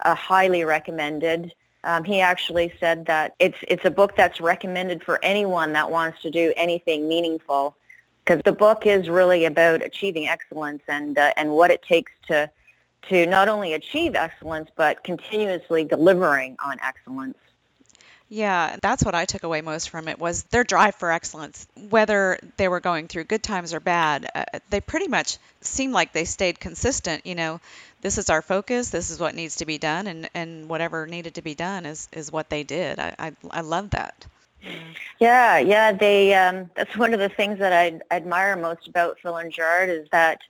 a 0.00 0.14
highly 0.14 0.64
recommended. 0.64 1.52
Um, 1.84 2.04
he 2.04 2.20
actually 2.20 2.72
said 2.78 3.06
that 3.06 3.34
it's 3.38 3.58
it's 3.66 3.84
a 3.84 3.90
book 3.90 4.16
that's 4.16 4.40
recommended 4.40 5.02
for 5.02 5.18
anyone 5.24 5.72
that 5.72 5.90
wants 5.90 6.20
to 6.22 6.30
do 6.30 6.52
anything 6.56 7.08
meaningful, 7.08 7.76
because 8.24 8.42
the 8.44 8.52
book 8.52 8.86
is 8.86 9.08
really 9.08 9.44
about 9.44 9.82
achieving 9.82 10.28
excellence 10.28 10.82
and 10.88 11.16
uh, 11.16 11.32
and 11.36 11.50
what 11.50 11.70
it 11.70 11.82
takes 11.82 12.12
to 12.28 12.50
to 13.08 13.26
not 13.26 13.48
only 13.48 13.72
achieve 13.72 14.14
excellence 14.14 14.68
but 14.76 15.02
continuously 15.04 15.84
delivering 15.84 16.56
on 16.64 16.78
excellence. 16.82 17.38
Yeah, 18.28 18.76
that's 18.82 19.04
what 19.04 19.14
I 19.14 19.24
took 19.24 19.44
away 19.44 19.60
most 19.60 19.88
from 19.90 20.08
it 20.08 20.18
was 20.18 20.42
their 20.44 20.64
drive 20.64 20.96
for 20.96 21.12
excellence. 21.12 21.68
Whether 21.90 22.38
they 22.56 22.66
were 22.66 22.80
going 22.80 23.06
through 23.06 23.24
good 23.24 23.42
times 23.42 23.72
or 23.72 23.78
bad, 23.78 24.28
uh, 24.34 24.44
they 24.68 24.80
pretty 24.80 25.06
much 25.06 25.38
seemed 25.60 25.92
like 25.92 26.12
they 26.12 26.24
stayed 26.24 26.58
consistent. 26.58 27.24
You 27.24 27.36
know, 27.36 27.60
this 28.00 28.18
is 28.18 28.28
our 28.28 28.42
focus. 28.42 28.90
This 28.90 29.10
is 29.10 29.20
what 29.20 29.36
needs 29.36 29.56
to 29.56 29.66
be 29.66 29.78
done, 29.78 30.08
and 30.08 30.28
and 30.34 30.68
whatever 30.68 31.06
needed 31.06 31.34
to 31.34 31.42
be 31.42 31.54
done 31.54 31.86
is 31.86 32.08
is 32.12 32.32
what 32.32 32.50
they 32.50 32.64
did. 32.64 32.98
I 32.98 33.14
I, 33.18 33.32
I 33.50 33.60
love 33.60 33.90
that. 33.90 34.26
Yeah, 35.20 35.58
yeah. 35.58 35.92
They 35.92 36.34
um, 36.34 36.68
that's 36.74 36.96
one 36.96 37.14
of 37.14 37.20
the 37.20 37.28
things 37.28 37.60
that 37.60 37.72
I 37.72 38.00
admire 38.14 38.56
most 38.56 38.88
about 38.88 39.20
Phil 39.20 39.36
and 39.36 39.52
Gerard 39.52 39.88
is 39.88 40.08
that 40.10 40.40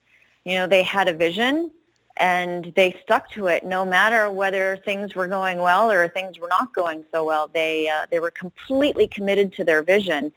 you 0.44 0.54
know 0.54 0.66
they 0.66 0.82
had 0.82 1.08
a 1.08 1.12
vision 1.12 1.70
and 2.18 2.72
they 2.76 2.96
stuck 3.02 3.30
to 3.30 3.46
it 3.46 3.64
no 3.64 3.84
matter 3.84 4.30
whether 4.30 4.76
things 4.78 5.14
were 5.14 5.26
going 5.26 5.58
well 5.58 5.90
or 5.90 6.08
things 6.08 6.38
were 6.38 6.48
not 6.48 6.72
going 6.74 7.04
so 7.12 7.24
well. 7.24 7.48
They 7.52 7.88
uh, 7.88 8.06
they 8.10 8.20
were 8.20 8.30
completely 8.30 9.06
committed 9.06 9.52
to 9.54 9.64
their 9.64 9.82
vision, 9.82 10.32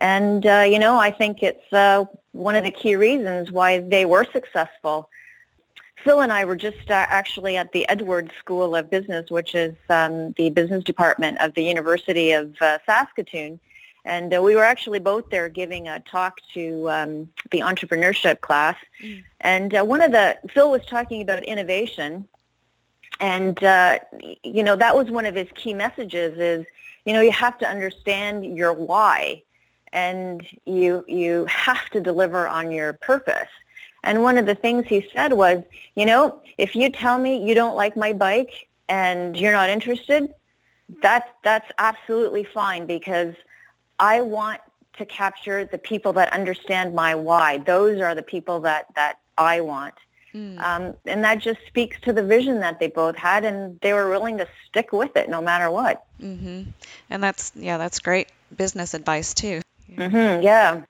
and 0.00 0.46
uh, 0.46 0.64
you 0.68 0.78
know 0.78 0.98
I 0.98 1.10
think 1.10 1.42
it's 1.42 1.72
uh, 1.72 2.04
one 2.32 2.56
of 2.56 2.64
the 2.64 2.70
key 2.70 2.96
reasons 2.96 3.50
why 3.50 3.80
they 3.80 4.04
were 4.04 4.26
successful. 4.32 5.08
Phil 6.04 6.20
and 6.20 6.32
I 6.32 6.44
were 6.44 6.56
just 6.56 6.90
uh, 6.90 7.06
actually 7.08 7.56
at 7.56 7.72
the 7.72 7.88
Edwards 7.88 8.30
School 8.38 8.76
of 8.76 8.88
Business, 8.88 9.30
which 9.30 9.54
is 9.54 9.74
um, 9.88 10.32
the 10.32 10.50
business 10.50 10.84
department 10.84 11.38
of 11.40 11.54
the 11.54 11.62
University 11.64 12.30
of 12.32 12.54
uh, 12.60 12.78
Saskatoon. 12.86 13.58
And 14.08 14.34
uh, 14.34 14.40
we 14.42 14.56
were 14.56 14.64
actually 14.64 15.00
both 15.00 15.28
there 15.28 15.50
giving 15.50 15.86
a 15.86 16.00
talk 16.00 16.40
to 16.54 16.90
um, 16.90 17.28
the 17.50 17.60
entrepreneurship 17.60 18.40
class. 18.40 18.76
Mm. 19.04 19.22
And 19.42 19.74
uh, 19.74 19.84
one 19.84 20.00
of 20.00 20.12
the, 20.12 20.38
Phil 20.48 20.70
was 20.70 20.84
talking 20.86 21.20
about 21.20 21.44
innovation. 21.44 22.26
And, 23.20 23.62
uh, 23.62 23.98
you 24.42 24.62
know, 24.62 24.76
that 24.76 24.96
was 24.96 25.10
one 25.10 25.26
of 25.26 25.34
his 25.34 25.48
key 25.54 25.74
messages 25.74 26.38
is, 26.38 26.66
you 27.04 27.12
know, 27.12 27.20
you 27.20 27.32
have 27.32 27.58
to 27.58 27.68
understand 27.68 28.56
your 28.56 28.72
why 28.72 29.42
and 29.92 30.46
you, 30.64 31.04
you 31.06 31.44
have 31.44 31.90
to 31.90 32.00
deliver 32.00 32.48
on 32.48 32.72
your 32.72 32.94
purpose. 32.94 33.50
And 34.04 34.22
one 34.22 34.38
of 34.38 34.46
the 34.46 34.54
things 34.54 34.86
he 34.86 35.06
said 35.14 35.34
was, 35.34 35.62
you 35.96 36.06
know, 36.06 36.40
if 36.56 36.74
you 36.74 36.88
tell 36.88 37.18
me 37.18 37.46
you 37.46 37.54
don't 37.54 37.76
like 37.76 37.94
my 37.94 38.14
bike 38.14 38.68
and 38.88 39.36
you're 39.36 39.52
not 39.52 39.68
interested, 39.68 40.32
that's 41.02 41.28
that's 41.44 41.70
absolutely 41.78 42.44
fine 42.44 42.86
because 42.86 43.34
I 43.98 44.20
want 44.20 44.60
to 44.98 45.06
capture 45.06 45.64
the 45.64 45.78
people 45.78 46.12
that 46.14 46.32
understand 46.32 46.94
my 46.94 47.14
why. 47.14 47.58
Those 47.58 48.00
are 48.00 48.14
the 48.14 48.22
people 48.22 48.60
that 48.60 48.86
that 48.94 49.18
I 49.36 49.60
want. 49.60 49.94
Mm. 50.34 50.60
Um, 50.60 50.94
and 51.06 51.24
that 51.24 51.38
just 51.38 51.60
speaks 51.66 51.98
to 52.02 52.12
the 52.12 52.22
vision 52.22 52.60
that 52.60 52.78
they 52.78 52.88
both 52.88 53.16
had, 53.16 53.44
and 53.44 53.80
they 53.80 53.92
were 53.92 54.10
willing 54.10 54.38
to 54.38 54.48
stick 54.68 54.92
with 54.92 55.16
it 55.16 55.28
no 55.28 55.40
matter 55.40 55.70
what. 55.70 56.04
Mm-hmm. 56.20 56.70
And 57.10 57.22
that's 57.22 57.52
yeah, 57.54 57.78
that's 57.78 58.00
great 58.00 58.28
business 58.54 58.94
advice 58.94 59.34
too. 59.34 59.62
Mm-hmm, 59.90 60.42
yeah. 60.42 60.82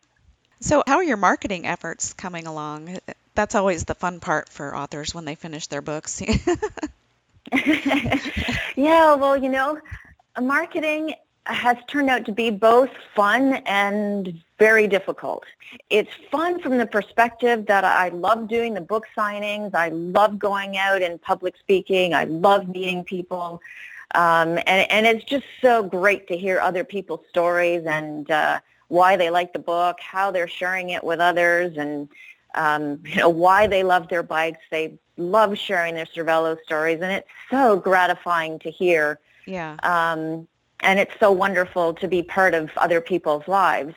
So, 0.60 0.82
how 0.86 0.96
are 0.96 1.04
your 1.04 1.16
marketing 1.16 1.66
efforts 1.66 2.12
coming 2.14 2.46
along? 2.46 2.98
That's 3.34 3.54
always 3.54 3.84
the 3.84 3.94
fun 3.94 4.18
part 4.18 4.48
for 4.48 4.74
authors 4.74 5.14
when 5.14 5.24
they 5.24 5.36
finish 5.36 5.68
their 5.68 5.82
books. 5.82 6.20
yeah, 8.76 9.14
well, 9.14 9.36
you 9.36 9.48
know, 9.48 9.78
marketing 10.40 11.14
has 11.48 11.76
turned 11.86 12.10
out 12.10 12.24
to 12.26 12.32
be 12.32 12.50
both 12.50 12.90
fun 13.14 13.54
and 13.66 14.40
very 14.58 14.86
difficult. 14.86 15.44
It's 15.88 16.10
fun 16.30 16.60
from 16.60 16.78
the 16.78 16.86
perspective 16.86 17.66
that 17.66 17.84
I 17.84 18.08
love 18.10 18.48
doing 18.48 18.74
the 18.74 18.80
book 18.80 19.06
signings. 19.16 19.74
I 19.74 19.88
love 19.88 20.38
going 20.38 20.76
out 20.76 21.02
and 21.02 21.20
public 21.20 21.54
speaking. 21.58 22.14
I 22.14 22.24
love 22.24 22.68
meeting 22.68 23.02
people. 23.02 23.60
Um, 24.14 24.58
and, 24.66 24.90
and 24.90 25.06
it's 25.06 25.24
just 25.24 25.44
so 25.62 25.82
great 25.82 26.28
to 26.28 26.36
hear 26.36 26.60
other 26.60 26.84
people's 26.84 27.24
stories 27.28 27.84
and 27.86 28.30
uh, 28.30 28.60
why 28.88 29.16
they 29.16 29.30
like 29.30 29.52
the 29.52 29.58
book, 29.58 29.98
how 30.00 30.30
they're 30.30 30.48
sharing 30.48 30.90
it 30.90 31.04
with 31.04 31.20
others, 31.20 31.76
and 31.76 32.08
um, 32.54 33.00
you 33.04 33.16
know 33.16 33.28
why 33.28 33.66
they 33.66 33.84
love 33.84 34.08
their 34.08 34.22
bikes. 34.22 34.60
They 34.70 34.98
love 35.18 35.58
sharing 35.58 35.94
their 35.94 36.06
Cervelo 36.06 36.56
stories, 36.64 37.00
and 37.02 37.12
it's 37.12 37.28
so 37.50 37.76
gratifying 37.78 38.58
to 38.60 38.70
hear. 38.70 39.18
Yeah. 39.46 39.76
Um, 39.82 40.48
and 40.80 40.98
it's 40.98 41.14
so 41.18 41.32
wonderful 41.32 41.94
to 41.94 42.08
be 42.08 42.22
part 42.22 42.54
of 42.54 42.70
other 42.76 43.00
people's 43.00 43.46
lives. 43.48 43.94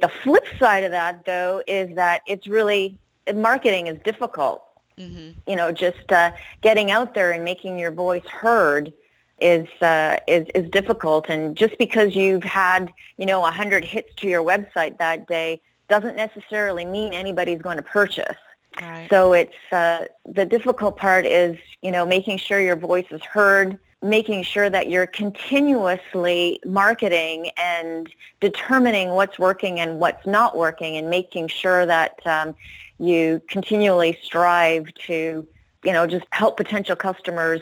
The 0.00 0.08
flip 0.08 0.44
side 0.58 0.84
of 0.84 0.90
that, 0.90 1.24
though, 1.24 1.62
is 1.66 1.94
that 1.94 2.22
it's 2.26 2.46
really 2.46 2.98
marketing 3.34 3.86
is 3.86 3.98
difficult. 4.04 4.64
Mm-hmm. 4.98 5.38
You 5.46 5.56
know, 5.56 5.72
just 5.72 6.10
uh, 6.12 6.32
getting 6.60 6.90
out 6.90 7.14
there 7.14 7.32
and 7.32 7.44
making 7.44 7.78
your 7.78 7.92
voice 7.92 8.26
heard 8.26 8.92
is 9.40 9.68
uh, 9.80 10.18
is 10.26 10.46
is 10.54 10.68
difficult. 10.70 11.28
And 11.28 11.56
just 11.56 11.78
because 11.78 12.14
you've 12.14 12.44
had 12.44 12.92
you 13.16 13.26
know 13.26 13.44
a 13.44 13.50
hundred 13.50 13.84
hits 13.84 14.14
to 14.16 14.28
your 14.28 14.42
website 14.42 14.98
that 14.98 15.26
day 15.26 15.60
doesn't 15.88 16.16
necessarily 16.16 16.84
mean 16.84 17.12
anybody's 17.12 17.60
going 17.60 17.76
to 17.76 17.82
purchase. 17.82 18.36
Right. 18.80 19.06
So 19.10 19.34
it's 19.34 19.54
uh, 19.70 20.06
the 20.26 20.46
difficult 20.46 20.96
part 20.96 21.26
is 21.26 21.56
you 21.80 21.90
know 21.90 22.04
making 22.04 22.38
sure 22.38 22.60
your 22.60 22.76
voice 22.76 23.06
is 23.10 23.22
heard, 23.22 23.78
making 24.02 24.42
sure 24.42 24.68
that 24.68 24.90
you're 24.90 25.06
continuously 25.06 26.60
marketing 26.66 27.50
and 27.56 28.12
determining 28.40 29.10
what's 29.10 29.38
working 29.38 29.78
and 29.80 30.00
what's 30.00 30.26
not 30.26 30.56
working, 30.56 30.96
and 30.96 31.08
making 31.08 31.48
sure 31.48 31.86
that 31.86 32.18
um, 32.26 32.54
you 32.98 33.40
continually 33.48 34.18
strive 34.22 34.92
to 34.94 35.46
you 35.84 35.92
know 35.92 36.06
just 36.06 36.26
help 36.30 36.56
potential 36.56 36.96
customers 36.96 37.60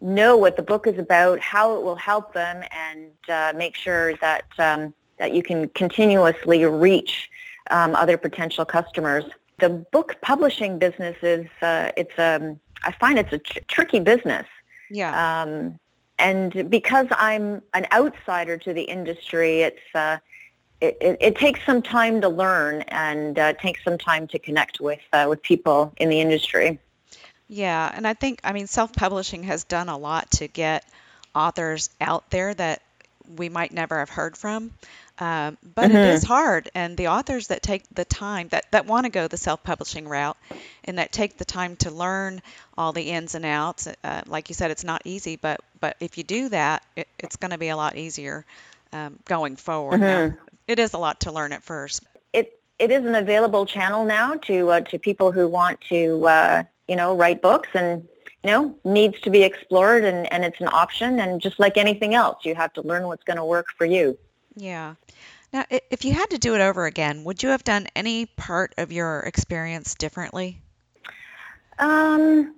know 0.00 0.36
what 0.36 0.56
the 0.56 0.62
book 0.62 0.86
is 0.86 0.98
about, 0.98 1.40
how 1.40 1.76
it 1.76 1.82
will 1.82 1.96
help 1.96 2.32
them, 2.32 2.64
and 2.72 3.10
uh, 3.28 3.52
make 3.56 3.76
sure 3.76 4.16
that 4.16 4.44
um, 4.58 4.92
that 5.18 5.34
you 5.34 5.42
can 5.42 5.68
continuously 5.70 6.64
reach 6.64 7.30
um, 7.70 7.94
other 7.94 8.16
potential 8.16 8.64
customers. 8.64 9.24
The 9.58 9.68
book 9.68 10.16
publishing 10.22 10.78
business 10.78 11.16
is 11.22 11.46
uh, 11.62 11.92
it's 11.96 12.18
um, 12.18 12.58
I 12.82 12.92
find 12.92 13.18
it's 13.18 13.32
a 13.32 13.38
tr- 13.38 13.58
tricky 13.68 14.00
business. 14.00 14.46
Yeah. 14.90 15.42
Um, 15.42 15.78
and 16.18 16.68
because 16.68 17.06
I'm 17.12 17.62
an 17.72 17.86
outsider 17.92 18.58
to 18.58 18.74
the 18.74 18.82
industry, 18.82 19.62
it's 19.62 19.94
uh, 19.94 20.18
it, 20.80 20.96
it, 21.00 21.16
it, 21.20 21.36
takes 21.36 21.64
some 21.64 21.82
time 21.82 22.20
to 22.20 22.28
learn 22.28 22.82
and 22.88 23.38
uh, 23.38 23.52
takes 23.54 23.84
some 23.84 23.98
time 23.98 24.26
to 24.28 24.38
connect 24.38 24.80
with 24.80 25.00
uh, 25.12 25.26
with 25.28 25.42
people 25.42 25.92
in 25.96 26.08
the 26.08 26.20
industry. 26.20 26.78
Yeah, 27.48 27.90
and 27.92 28.06
I 28.06 28.14
think, 28.14 28.40
I 28.44 28.52
mean, 28.52 28.66
self 28.66 28.92
publishing 28.92 29.42
has 29.44 29.64
done 29.64 29.88
a 29.88 29.98
lot 29.98 30.30
to 30.32 30.46
get 30.46 30.84
authors 31.34 31.90
out 32.00 32.30
there 32.30 32.54
that 32.54 32.82
we 33.36 33.48
might 33.48 33.72
never 33.72 33.98
have 33.98 34.10
heard 34.10 34.36
from. 34.36 34.70
Um, 35.18 35.58
but 35.74 35.88
mm-hmm. 35.88 35.96
it 35.96 36.14
is 36.14 36.24
hard, 36.24 36.70
and 36.74 36.96
the 36.96 37.08
authors 37.08 37.48
that 37.48 37.62
take 37.62 37.82
the 37.94 38.06
time 38.06 38.48
that, 38.48 38.64
that 38.70 38.86
want 38.86 39.04
to 39.04 39.10
go 39.10 39.28
the 39.28 39.36
self-publishing 39.36 40.08
route, 40.08 40.36
and 40.84 40.98
that 40.98 41.12
take 41.12 41.36
the 41.36 41.44
time 41.44 41.76
to 41.76 41.90
learn 41.90 42.40
all 42.78 42.92
the 42.92 43.02
ins 43.02 43.34
and 43.34 43.44
outs, 43.44 43.86
uh, 44.02 44.22
like 44.26 44.48
you 44.48 44.54
said, 44.54 44.70
it's 44.70 44.84
not 44.84 45.02
easy, 45.04 45.36
but 45.36 45.60
but 45.78 45.96
if 46.00 46.16
you 46.16 46.24
do 46.24 46.48
that, 46.48 46.82
it, 46.96 47.06
it's 47.18 47.36
going 47.36 47.50
to 47.50 47.58
be 47.58 47.68
a 47.68 47.76
lot 47.76 47.96
easier 47.96 48.46
um, 48.92 49.18
going 49.26 49.56
forward. 49.56 50.00
Mm-hmm. 50.00 50.36
Now, 50.36 50.38
it 50.66 50.78
is 50.78 50.94
a 50.94 50.98
lot 50.98 51.20
to 51.20 51.32
learn 51.32 51.52
at 51.52 51.62
first. 51.62 52.02
It 52.32 52.58
it 52.78 52.90
is 52.90 53.04
an 53.04 53.14
available 53.14 53.66
channel 53.66 54.06
now 54.06 54.34
to 54.34 54.70
uh, 54.70 54.80
to 54.80 54.98
people 54.98 55.32
who 55.32 55.48
want 55.48 55.82
to 55.90 56.26
uh, 56.26 56.62
you 56.90 56.96
know, 56.96 57.14
write 57.14 57.40
books 57.40 57.68
and, 57.74 58.08
you 58.42 58.50
know, 58.50 58.74
needs 58.84 59.20
to 59.20 59.30
be 59.30 59.42
explored 59.42 60.04
and, 60.04 60.32
and 60.32 60.44
it's 60.44 60.60
an 60.60 60.68
option. 60.68 61.20
And 61.20 61.40
just 61.40 61.58
like 61.58 61.76
anything 61.76 62.14
else, 62.14 62.44
you 62.44 62.54
have 62.54 62.72
to 62.74 62.82
learn 62.82 63.06
what's 63.06 63.24
going 63.24 63.36
to 63.36 63.44
work 63.44 63.66
for 63.76 63.84
you. 63.84 64.16
Yeah. 64.56 64.94
Now, 65.52 65.64
if 65.68 66.04
you 66.04 66.12
had 66.12 66.30
to 66.30 66.38
do 66.38 66.54
it 66.54 66.60
over 66.60 66.86
again, 66.86 67.24
would 67.24 67.42
you 67.42 67.48
have 67.48 67.64
done 67.64 67.88
any 67.96 68.26
part 68.26 68.72
of 68.78 68.92
your 68.92 69.20
experience 69.20 69.94
differently? 69.94 70.60
Um, 71.78 72.54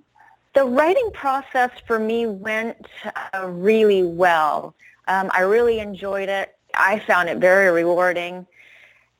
the 0.53 0.65
writing 0.65 1.09
process 1.11 1.71
for 1.87 1.97
me 1.97 2.27
went 2.27 2.85
uh, 3.33 3.47
really 3.47 4.03
well. 4.03 4.75
Um, 5.07 5.31
I 5.33 5.41
really 5.41 5.79
enjoyed 5.79 6.29
it. 6.29 6.55
I 6.75 6.99
found 6.99 7.29
it 7.29 7.37
very 7.37 7.71
rewarding. 7.71 8.45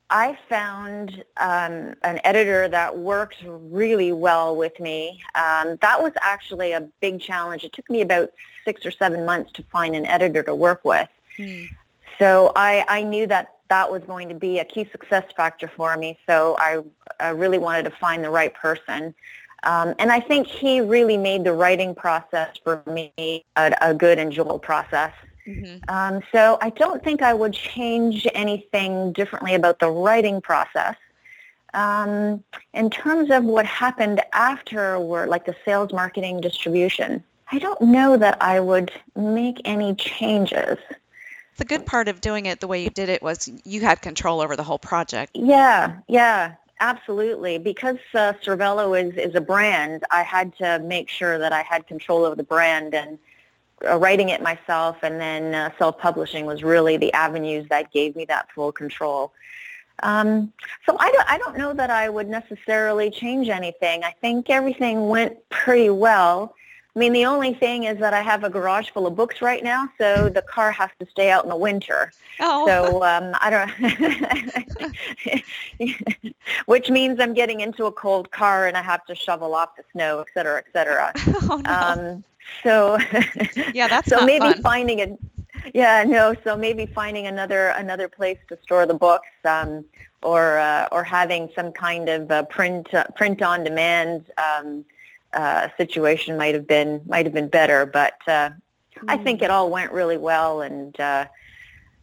I 0.10 0.38
found 0.48 1.24
um, 1.38 1.95
an 2.03 2.19
editor 2.24 2.67
that 2.67 2.98
works 2.98 3.38
really 3.45 4.12
well 4.12 4.55
with 4.55 4.79
me. 4.79 5.22
Um, 5.36 5.77
that 5.81 6.01
was 6.01 6.12
actually 6.22 6.74
a 6.74 6.81
big 7.01 7.19
challenge. 7.19 7.63
It 7.63 7.74
took 7.74 7.89
me 7.89 8.01
about 8.01 8.29
six 8.65 8.86
or 8.86 8.91
seven 8.91 9.25
months 9.25 9.51
to 9.53 9.63
find 9.63 9.95
an 9.95 10.05
editor 10.05 10.43
to 10.43 10.53
work 10.53 10.86
with. 10.86 11.10
Mm. 11.38 11.69
So 12.19 12.51
I, 12.55 12.86
I 12.88 13.03
knew 13.03 13.25
that 13.27 13.55
that 13.69 13.91
was 13.91 14.03
going 14.03 14.29
to 14.29 14.36
be 14.36 14.60
a 14.60 14.65
key 14.65 14.88
success 14.91 15.24
factor 15.36 15.72
for 15.75 15.98
me. 15.98 16.17
So 16.27 16.55
I, 16.60 16.83
I 17.19 17.29
really 17.29 17.57
wanted 17.57 17.83
to 17.86 17.91
find 17.91 18.24
the 18.24 18.29
right 18.29 18.53
person. 18.53 19.15
Um, 19.63 19.95
and 19.98 20.12
I 20.12 20.19
think 20.19 20.45
he 20.45 20.81
really 20.81 21.17
made 21.17 21.43
the 21.43 21.53
writing 21.53 21.95
process 21.95 22.50
for 22.63 22.83
me 22.86 23.45
a, 23.57 23.74
a 23.81 23.93
good, 23.93 24.19
enjoyable 24.19 24.60
process. 24.60 25.13
Mm-hmm. 25.48 25.90
Um, 25.90 26.22
so 26.32 26.58
I 26.62 26.70
don't 26.70 27.04
think 27.04 27.22
I 27.22 27.34
would 27.34 27.54
change 27.54 28.28
anything 28.34 29.12
differently 29.14 29.56
about 29.56 29.80
the 29.80 29.90
writing 29.90 30.42
process. 30.42 30.96
Um, 31.74 32.44
in 32.74 32.90
terms 32.90 33.32
of 33.32 33.44
what 33.44 33.66
happened 33.66 34.22
afterward, 34.32 35.30
like 35.30 35.46
the 35.46 35.56
sales, 35.66 35.92
marketing, 35.92 36.40
distribution, 36.40 37.24
I 37.52 37.60
don't 37.60 37.82
know 37.82 38.16
that 38.18 38.42
I 38.42 38.60
would 38.60 38.92
make 39.16 39.62
any 39.66 39.96
changes. 39.96 40.78
The 41.58 41.66
good 41.66 41.86
part 41.86 42.08
of 42.08 42.22
doing 42.22 42.46
it 42.46 42.60
the 42.60 42.68
way 42.68 42.84
you 42.84 42.90
did 42.90 43.10
it 43.10 43.22
was 43.22 43.50
you 43.64 43.82
had 43.82 44.02
control 44.02 44.42
over 44.42 44.56
the 44.56 44.64
whole 44.64 44.80
project. 44.80 45.32
Yeah, 45.36 45.98
yeah, 46.08 46.54
absolutely. 46.80 47.58
Because 47.58 47.98
uh, 48.14 48.34
Cervelo 48.44 49.00
is, 49.00 49.16
is 49.16 49.36
a 49.36 49.42
brand, 49.42 50.04
I 50.12 50.24
had 50.24 50.56
to 50.58 50.80
make 50.80 51.10
sure 51.10 51.38
that 51.38 51.54
I 51.54 51.62
had 51.62 51.86
control 51.88 52.26
over 52.26 52.36
the 52.36 52.44
brand 52.44 52.96
and 52.96 53.20
uh, 53.88 53.98
writing 53.98 54.30
it 54.30 54.42
myself 54.42 54.98
and 55.04 55.20
then 55.20 55.54
uh, 55.54 55.70
self-publishing 55.78 56.46
was 56.46 56.63
really 56.63 56.98
the 56.98 57.12
avenues 57.13 57.68
that 57.70 57.92
gave 57.92 58.16
me 58.16 58.25
that 58.25 58.52
full 58.52 58.72
control. 58.72 59.34
Um, 60.02 60.52
so 60.86 60.98
I 61.00 61.12
don't, 61.12 61.30
I 61.30 61.38
don't 61.38 61.58
know 61.58 61.74
that 61.74 61.90
I 61.90 62.10
would 62.10 62.28
necessarily 62.28 63.10
change 63.12 63.50
anything. 63.50 64.04
I 64.04 64.12
think 64.22 64.50
everything 64.50 65.08
went 65.08 65.38
pretty 65.50 65.90
well. 65.90 66.56
I 66.96 67.00
mean, 67.00 67.12
the 67.12 67.26
only 67.26 67.56
thing 67.56 67.86
is 67.86 67.98
that 68.00 68.14
I 68.14 68.22
have 68.22 68.44
a 68.44 68.50
garage 68.52 68.92
full 68.92 69.08
of 69.08 69.16
books 69.16 69.42
right 69.42 69.64
now, 69.64 69.90
so 69.98 70.30
the 70.30 70.44
car 70.44 70.72
has 70.72 70.92
to 71.00 71.08
stay 71.08 71.32
out 71.32 71.44
in 71.44 71.50
the 71.50 71.56
winter. 71.56 72.12
Oh. 72.40 72.68
So 72.68 73.04
um, 73.04 73.36
I 73.42 73.50
don't, 73.50 75.44
which 76.68 76.92
means 76.92 77.20
I'm 77.20 77.34
getting 77.34 77.62
into 77.62 77.86
a 77.86 77.92
cold 77.92 78.30
car 78.30 78.68
and 78.68 78.78
I 78.78 78.84
have 78.84 79.04
to 79.08 79.16
shovel 79.16 79.56
off 79.56 79.76
the 79.76 79.84
snow, 79.92 80.20
et 80.20 80.28
cetera, 80.36 80.60
et 80.60 80.66
cetera. 80.72 81.14
Oh, 81.50 81.58
no. 81.58 81.72
Um, 81.72 82.24
so 82.64 82.98
yeah, 83.74 83.88
that's 83.88 84.10
so 84.10 84.26
maybe 84.26 84.54
fun. 84.54 84.62
finding 84.62 85.02
a 85.02 85.18
yeah 85.74 86.04
no 86.04 86.36
so 86.44 86.56
maybe 86.56 86.86
finding 86.86 87.28
another 87.28 87.70
another 87.70 88.08
place 88.08 88.38
to 88.50 88.58
store 88.64 88.86
the 88.86 88.94
books 88.94 89.28
um, 89.46 89.84
or 90.22 90.58
uh, 90.58 90.88
or 90.92 91.04
having 91.04 91.50
some 91.56 91.72
kind 91.72 92.10
of 92.10 92.32
uh, 92.32 92.44
print 92.44 92.94
uh, 92.94 93.06
print 93.16 93.42
on 93.42 93.64
demand 93.64 94.26
um, 94.38 94.86
uh, 95.34 95.70
situation 95.78 96.38
might 96.38 96.54
have 96.56 96.68
been 96.68 97.02
might 97.08 97.25
have 97.25 97.34
been 97.34 97.50
better 97.50 97.86
but 97.86 98.16
uh, 98.28 98.50
I 99.08 99.18
think 99.18 99.42
Mm. 99.42 99.44
it 99.44 99.50
all 99.52 99.70
went 99.70 99.92
really 99.92 100.18
well 100.18 100.62
and 100.62 100.98
uh, 101.00 101.25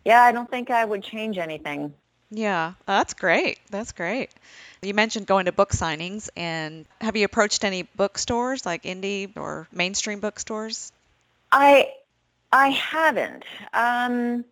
yeah 0.04 0.22
I 0.22 0.32
don't 0.32 0.50
think 0.50 0.70
I 0.70 0.84
would 0.84 1.02
change 1.02 1.38
anything 1.38 1.94
Yeah, 2.30 2.74
that's 2.86 3.14
great. 3.14 3.60
That's 3.70 3.92
great. 3.92 4.30
You 4.82 4.94
mentioned 4.94 5.26
going 5.26 5.46
to 5.46 5.52
book 5.52 5.70
signings, 5.70 6.28
and 6.36 6.86
have 7.00 7.16
you 7.16 7.24
approached 7.24 7.64
any 7.64 7.82
bookstores 7.82 8.64
like 8.66 8.82
indie 8.84 9.36
or 9.36 9.68
mainstream 9.72 10.20
bookstores? 10.20 10.92
I 11.52 11.92
I 12.52 12.68
haven't. 12.70 13.44
Um, 13.74 14.44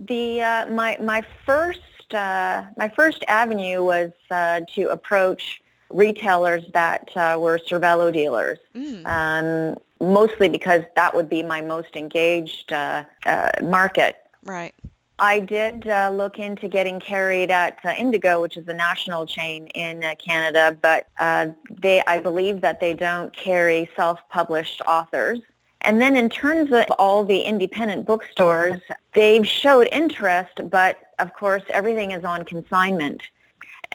the 0.00 0.42
uh, 0.42 0.66
my 0.68 0.98
my 1.00 1.22
first 1.46 2.14
uh, 2.14 2.64
my 2.76 2.88
first 2.90 3.24
avenue 3.28 3.84
was 3.84 4.12
uh, 4.30 4.62
to 4.74 4.88
approach 4.88 5.61
retailers 5.92 6.64
that 6.72 7.10
uh, 7.16 7.36
were 7.38 7.58
Cervelo 7.58 8.12
dealers. 8.12 8.58
Mm. 8.74 9.06
Um, 9.06 9.78
mostly 10.00 10.48
because 10.48 10.82
that 10.96 11.14
would 11.14 11.28
be 11.28 11.42
my 11.42 11.60
most 11.60 11.94
engaged 11.94 12.72
uh, 12.72 13.04
uh, 13.24 13.50
market. 13.62 14.16
Right. 14.44 14.74
I 15.18 15.38
did 15.38 15.86
uh, 15.86 16.10
look 16.12 16.40
into 16.40 16.66
getting 16.66 16.98
carried 16.98 17.52
at 17.52 17.78
uh, 17.84 17.94
Indigo, 17.96 18.40
which 18.42 18.56
is 18.56 18.66
a 18.66 18.74
national 18.74 19.24
chain 19.24 19.68
in 19.68 20.02
uh, 20.02 20.16
Canada, 20.16 20.76
but 20.82 21.06
uh, 21.20 21.48
they, 21.70 22.02
I 22.08 22.18
believe 22.18 22.60
that 22.62 22.80
they 22.80 22.94
don't 22.94 23.32
carry 23.36 23.88
self-published 23.94 24.82
authors. 24.86 25.38
And 25.82 26.00
then 26.00 26.16
in 26.16 26.28
terms 26.28 26.72
of 26.72 26.86
all 26.98 27.24
the 27.24 27.40
independent 27.40 28.04
bookstores, 28.06 28.80
they've 29.14 29.46
showed 29.46 29.88
interest, 29.92 30.60
but 30.70 30.98
of 31.20 31.32
course 31.34 31.62
everything 31.70 32.12
is 32.12 32.24
on 32.24 32.44
consignment. 32.44 33.22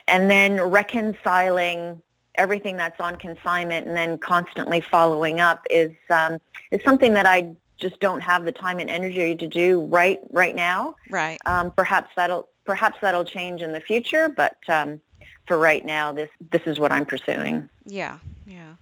And 0.07 0.29
then 0.29 0.61
reconciling 0.61 2.01
everything 2.35 2.77
that's 2.77 2.99
on 2.99 3.15
consignment 3.15 3.87
and 3.87 3.95
then 3.95 4.17
constantly 4.17 4.81
following 4.81 5.39
up 5.39 5.65
is 5.69 5.91
um, 6.09 6.39
is 6.71 6.81
something 6.83 7.13
that 7.13 7.25
I 7.25 7.55
just 7.77 7.99
don't 7.99 8.21
have 8.21 8.45
the 8.45 8.51
time 8.51 8.79
and 8.79 8.89
energy 8.89 9.35
to 9.35 9.47
do 9.47 9.81
right 9.81 10.19
right 10.31 10.55
now. 10.55 10.95
Right. 11.09 11.39
Um, 11.45 11.71
perhaps 11.71 12.11
that'll 12.15 12.47
perhaps 12.65 12.97
that'll 13.01 13.25
change 13.25 13.61
in 13.61 13.71
the 13.71 13.79
future, 13.81 14.29
but 14.29 14.57
um, 14.67 14.99
for 15.47 15.57
right 15.57 15.85
now, 15.85 16.11
this 16.11 16.29
this 16.51 16.61
is 16.65 16.79
what 16.79 16.91
I'm 16.91 17.05
pursuing. 17.05 17.69
Yeah. 17.85 18.19
Yeah. 18.45 18.73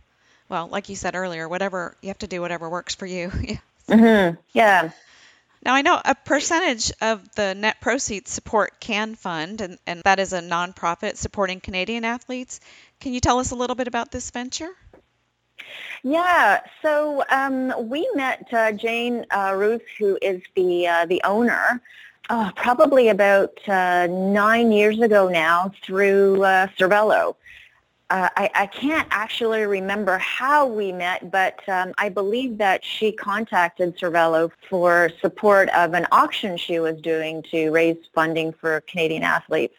Well, 0.49 0.67
like 0.67 0.89
you 0.89 0.95
said 0.95 1.15
earlier, 1.15 1.47
whatever 1.49 1.95
you 2.01 2.09
have 2.09 2.19
to 2.19 2.27
do, 2.27 2.41
whatever 2.41 2.69
works 2.69 2.95
for 2.95 3.05
you. 3.05 3.31
Yeah. 3.87 4.29
hmm 4.29 4.35
Yeah. 4.53 4.89
Now, 5.65 5.73
I 5.73 5.81
know 5.81 5.99
a 6.05 6.13
percentage 6.13 6.91
of 7.01 7.27
the 7.33 7.55
net 7.55 7.81
proceeds 7.81 8.29
support 8.29 8.79
Can 8.79 9.15
Fund, 9.15 9.61
and, 9.61 9.79
and 9.87 10.03
that 10.03 10.19
is 10.19 10.31
a 10.31 10.39
nonprofit 10.39 11.17
supporting 11.17 11.59
Canadian 11.59 12.05
athletes. 12.05 12.59
Can 12.99 13.15
you 13.15 13.19
tell 13.19 13.39
us 13.39 13.49
a 13.49 13.55
little 13.55 13.75
bit 13.75 13.87
about 13.87 14.11
this 14.11 14.29
venture? 14.29 14.69
Yeah, 16.03 16.61
so 16.83 17.23
um, 17.31 17.89
we 17.89 18.07
met 18.13 18.47
uh, 18.53 18.73
Jane 18.73 19.25
uh, 19.31 19.55
Roos, 19.57 19.81
who 19.97 20.19
is 20.21 20.39
the 20.55 20.87
uh, 20.87 21.05
the 21.07 21.21
owner, 21.23 21.81
uh, 22.29 22.51
probably 22.51 23.09
about 23.09 23.57
uh, 23.67 24.05
nine 24.05 24.71
years 24.71 24.99
ago 25.01 25.29
now 25.29 25.71
through 25.81 26.43
uh, 26.43 26.67
Cervelo. 26.77 27.37
Uh, 28.11 28.29
I, 28.37 28.49
I 28.53 28.65
can't 28.67 29.07
actually 29.09 29.63
remember 29.63 30.19
how 30.19 30.67
we 30.67 30.91
met, 30.91 31.31
but 31.31 31.67
um, 31.67 31.91
I 31.97 32.09
believe 32.09 32.59
that 32.59 32.85
she 32.85 33.11
contacted 33.11 33.97
Cervelo 33.97 34.51
for 34.69 35.09
support 35.21 35.69
of 35.69 35.93
an 35.93 36.05
auction 36.11 36.55
she 36.55 36.79
was 36.79 37.01
doing 37.01 37.41
to 37.49 37.71
raise 37.71 37.97
funding 38.13 38.53
for 38.53 38.81
Canadian 38.81 39.23
athletes. 39.23 39.75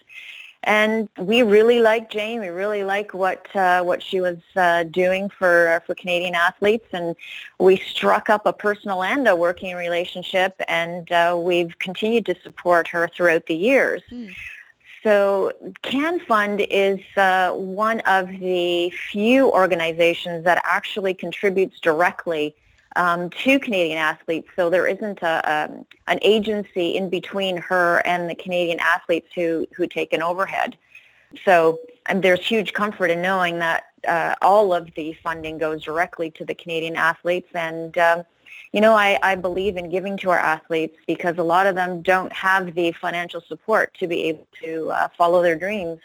And 0.64 1.08
we 1.16 1.42
really 1.42 1.80
like 1.80 2.10
Jane. 2.10 2.40
We 2.40 2.48
really 2.48 2.82
like 2.82 3.14
what 3.14 3.46
uh, 3.54 3.84
what 3.84 4.02
she 4.02 4.20
was 4.20 4.38
uh, 4.56 4.82
doing 4.82 5.28
for 5.28 5.80
for 5.86 5.94
Canadian 5.94 6.34
athletes, 6.34 6.88
and 6.92 7.14
we 7.60 7.76
struck 7.76 8.28
up 8.28 8.46
a 8.46 8.52
personal 8.52 9.04
and 9.04 9.28
a 9.28 9.36
working 9.36 9.76
relationship, 9.76 10.60
and 10.66 11.12
uh, 11.12 11.38
we've 11.40 11.78
continued 11.78 12.26
to 12.26 12.34
support 12.42 12.88
her 12.88 13.06
throughout 13.06 13.46
the 13.46 13.54
years. 13.54 14.02
Hmm. 14.10 14.26
So 15.02 15.52
Can 15.82 16.20
Fund 16.20 16.66
is 16.70 17.00
uh, 17.16 17.52
one 17.52 18.00
of 18.00 18.28
the 18.28 18.90
few 18.90 19.50
organizations 19.52 20.44
that 20.44 20.60
actually 20.64 21.14
contributes 21.14 21.78
directly 21.80 22.54
um, 22.96 23.30
to 23.30 23.58
Canadian 23.58 23.98
athletes. 23.98 24.48
So 24.56 24.70
there 24.70 24.86
isn't 24.86 25.20
a, 25.22 25.68
um, 25.70 25.86
an 26.08 26.18
agency 26.22 26.96
in 26.96 27.08
between 27.10 27.56
her 27.58 28.02
and 28.06 28.28
the 28.28 28.34
Canadian 28.34 28.80
athletes 28.80 29.28
who, 29.34 29.66
who 29.76 29.86
take 29.86 30.12
an 30.12 30.22
overhead. 30.22 30.76
So 31.44 31.78
there's 32.14 32.44
huge 32.44 32.72
comfort 32.72 33.10
in 33.10 33.20
knowing 33.20 33.58
that 33.58 33.84
uh, 34.08 34.34
all 34.40 34.72
of 34.72 34.88
the 34.94 35.12
funding 35.22 35.58
goes 35.58 35.82
directly 35.82 36.30
to 36.32 36.44
the 36.44 36.54
Canadian 36.54 36.96
athletes. 36.96 37.48
And, 37.54 37.96
um, 37.98 38.22
you 38.72 38.80
know, 38.80 38.94
I, 38.94 39.18
I 39.22 39.34
believe 39.34 39.76
in 39.76 39.88
giving 39.90 40.16
to 40.18 40.30
our 40.30 40.38
athletes 40.38 40.96
because 41.06 41.38
a 41.38 41.42
lot 41.42 41.66
of 41.66 41.74
them 41.74 42.02
don't 42.02 42.32
have 42.32 42.74
the 42.74 42.92
financial 42.92 43.40
support 43.40 43.94
to 44.00 44.06
be 44.06 44.24
able 44.24 44.46
to 44.62 44.90
uh, 44.90 45.08
follow 45.16 45.42
their 45.42 45.56
dreams. 45.56 46.00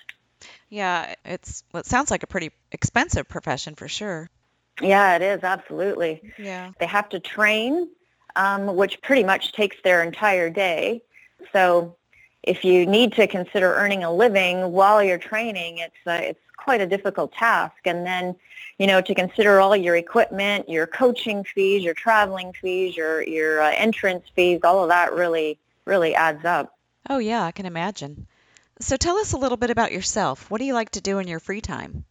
Yeah, 0.69 1.13
it's 1.25 1.63
well, 1.73 1.81
it 1.81 1.85
sounds 1.85 2.11
like 2.11 2.23
a 2.23 2.27
pretty 2.27 2.51
expensive 2.71 3.27
profession 3.27 3.75
for 3.75 3.87
sure. 3.87 4.29
Yeah, 4.81 5.15
it 5.15 5.21
is, 5.21 5.43
absolutely. 5.43 6.21
Yeah. 6.37 6.71
They 6.79 6.85
have 6.85 7.09
to 7.09 7.19
train, 7.19 7.89
um, 8.35 8.75
which 8.75 9.01
pretty 9.01 9.23
much 9.23 9.51
takes 9.53 9.77
their 9.83 10.01
entire 10.01 10.49
day. 10.49 11.03
So 11.51 11.97
if 12.43 12.63
you 12.63 12.85
need 12.85 13.13
to 13.13 13.27
consider 13.27 13.73
earning 13.75 14.03
a 14.03 14.11
living 14.11 14.71
while 14.71 15.03
you're 15.03 15.17
training, 15.17 15.79
it's 15.79 15.95
uh, 16.07 16.19
it's 16.21 16.39
quite 16.63 16.81
a 16.81 16.87
difficult 16.87 17.33
task. 17.33 17.75
And 17.85 18.05
then, 18.05 18.35
you 18.77 18.87
know, 18.87 19.01
to 19.01 19.15
consider 19.15 19.59
all 19.59 19.75
your 19.75 19.95
equipment, 19.95 20.69
your 20.69 20.87
coaching 20.87 21.43
fees, 21.43 21.83
your 21.83 21.93
traveling 21.93 22.53
fees, 22.53 22.95
your 22.95 23.21
your 23.23 23.61
uh, 23.61 23.71
entrance 23.75 24.25
fees, 24.35 24.61
all 24.63 24.83
of 24.83 24.89
that 24.89 25.13
really 25.13 25.59
really 25.85 26.15
adds 26.15 26.45
up. 26.45 26.77
Oh, 27.09 27.17
yeah, 27.17 27.43
I 27.43 27.51
can 27.51 27.65
imagine. 27.65 28.27
So 28.79 28.97
tell 28.97 29.17
us 29.17 29.33
a 29.33 29.37
little 29.37 29.57
bit 29.57 29.69
about 29.69 29.91
yourself. 29.91 30.49
What 30.49 30.59
do 30.59 30.65
you 30.65 30.73
like 30.73 30.91
to 30.91 31.01
do 31.01 31.19
in 31.19 31.27
your 31.27 31.39
free 31.39 31.61
time? 31.61 32.05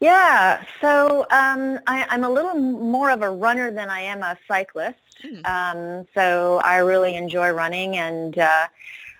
Yeah, 0.00 0.64
so 0.80 1.20
um, 1.30 1.78
I, 1.86 2.06
I'm 2.10 2.24
a 2.24 2.30
little 2.30 2.54
more 2.56 3.10
of 3.10 3.22
a 3.22 3.30
runner 3.30 3.70
than 3.70 3.88
I 3.88 4.00
am 4.00 4.22
a 4.24 4.36
cyclist. 4.48 4.98
Hmm. 5.22 5.40
Um, 5.44 6.06
so 6.14 6.60
I 6.64 6.78
really 6.78 7.14
enjoy 7.14 7.50
running, 7.50 7.96
and 7.96 8.36
uh, 8.36 8.66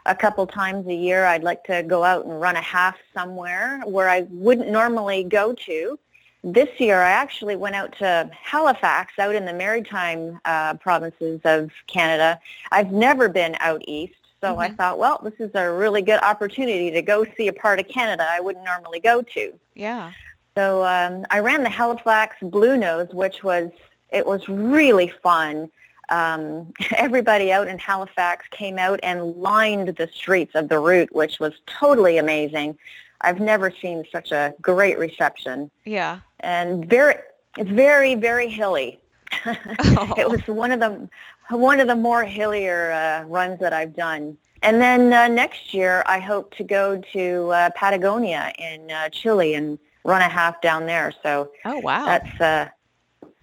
a 0.07 0.15
couple 0.15 0.47
times 0.47 0.87
a 0.87 0.95
year 0.95 1.25
I'd 1.25 1.45
like 1.45 1.65
to 1.65 1.83
go 1.83 2.03
out 2.05 2.25
and 2.25 2.41
run 2.41 2.57
a 2.57 2.61
half 2.61 2.97
somewhere 3.15 3.81
where 3.85 4.09
I 4.09 4.23
wouldn't 4.31 4.71
normally 4.71 5.25
go 5.25 5.53
to. 5.53 5.99
This 6.45 6.69
year 6.81 7.01
I 7.01 7.11
actually 7.11 7.55
went 7.55 7.77
out 7.77 7.97
to 7.99 8.29
Halifax, 8.33 9.17
out 9.19 9.35
in 9.35 9.45
the 9.45 9.53
maritime 9.53 10.41
uh, 10.45 10.75
provinces 10.75 11.41
of 11.45 11.71
Canada. 11.87 12.41
I've 12.73 12.91
never 12.91 13.29
been 13.29 13.57
out 13.61 13.83
east, 13.87 14.15
so 14.41 14.59
I 14.59 14.71
Mhm. 14.71 14.77
thought, 14.77 14.99
well, 14.99 15.21
this 15.23 15.39
is 15.39 15.53
a 15.55 15.71
really 15.71 16.03
good 16.03 16.21
opportunity 16.21 16.91
to 16.91 17.01
go 17.01 17.25
see 17.37 17.47
a 17.47 17.53
part 17.53 17.79
of 17.79 17.87
Canada 17.87 18.27
I 18.29 18.41
wouldn't 18.41 18.65
normally 18.65 18.99
go 18.99 19.23
to. 19.23 19.53
Yeah. 19.75 20.11
So 20.57 20.85
um, 20.85 21.25
I 21.31 21.39
ran 21.39 21.63
the 21.63 21.69
Halifax 21.71 22.37
Blue 22.43 22.77
Nose, 22.77 23.09
which 23.13 23.45
was 23.45 23.71
it 24.11 24.27
was 24.27 24.47
really 24.49 25.09
fun. 25.23 25.71
Um, 26.13 26.73
everybody 26.97 27.51
out 27.53 27.67
in 27.69 27.79
Halifax 27.79 28.47
came 28.51 28.79
out 28.79 29.01
and 29.03 29.35
lined 29.37 29.89
the 29.97 30.09
streets 30.15 30.55
of 30.55 30.69
the 30.69 30.79
route, 30.79 31.13
which 31.15 31.41
was 31.41 31.53
totally 31.67 32.19
amazing. 32.19 32.79
I've 33.23 33.41
never 33.41 33.71
seen 33.83 34.05
such 34.13 34.31
a 34.33 34.53
great 34.61 34.99
reception, 34.99 35.71
Yeah. 35.85 36.19
and 36.41 36.89
very 36.89 37.15
it's 37.59 37.71
very 37.71 38.15
very 38.15 38.49
hilly. 38.49 38.99
Oh. 39.47 40.15
it 40.19 40.29
was 40.29 40.43
one 40.47 40.73
of 40.73 40.81
the 40.81 41.09
one 41.51 41.81
of 41.81 41.87
the 41.89 41.97
more 41.97 42.25
hillier 42.25 42.93
uh, 42.93 43.25
runs 43.29 43.59
that 43.61 43.73
I've 43.73 43.95
done. 43.97 44.37
And 44.63 44.81
then 44.81 45.13
uh, 45.13 45.27
next 45.29 45.75
year, 45.75 46.03
I 46.07 46.19
hope 46.21 46.55
to 46.57 46.65
go 46.65 47.01
to 47.13 47.49
uh, 47.51 47.71
Patagonia 47.75 48.53
in 48.59 48.91
uh, 48.91 49.09
Chile 49.09 49.55
and 49.55 49.79
run 50.05 50.21
a 50.23 50.29
half 50.29 50.61
down 50.61 50.87
there. 50.87 51.13
So 51.23 51.51
oh 51.65 51.79
wow, 51.79 52.05
that's 52.07 52.41
uh, 52.41 52.69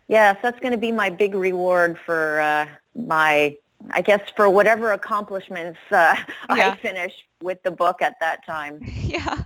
yes, 0.09 0.37
that's 0.41 0.59
going 0.59 0.73
to 0.73 0.77
be 0.77 0.91
my 0.91 1.09
big 1.09 1.33
reward 1.33 1.97
for 2.05 2.41
uh, 2.41 2.65
my 2.95 3.55
I 3.91 4.01
guess 4.01 4.21
for 4.35 4.49
whatever 4.49 4.91
accomplishments 4.91 5.79
uh, 5.91 6.15
yeah. 6.55 6.71
I 6.71 6.75
finish 6.75 7.13
with 7.41 7.63
the 7.63 7.71
book 7.71 8.01
at 8.01 8.19
that 8.19 8.45
time. 8.45 8.81
Yeah. 9.09 9.43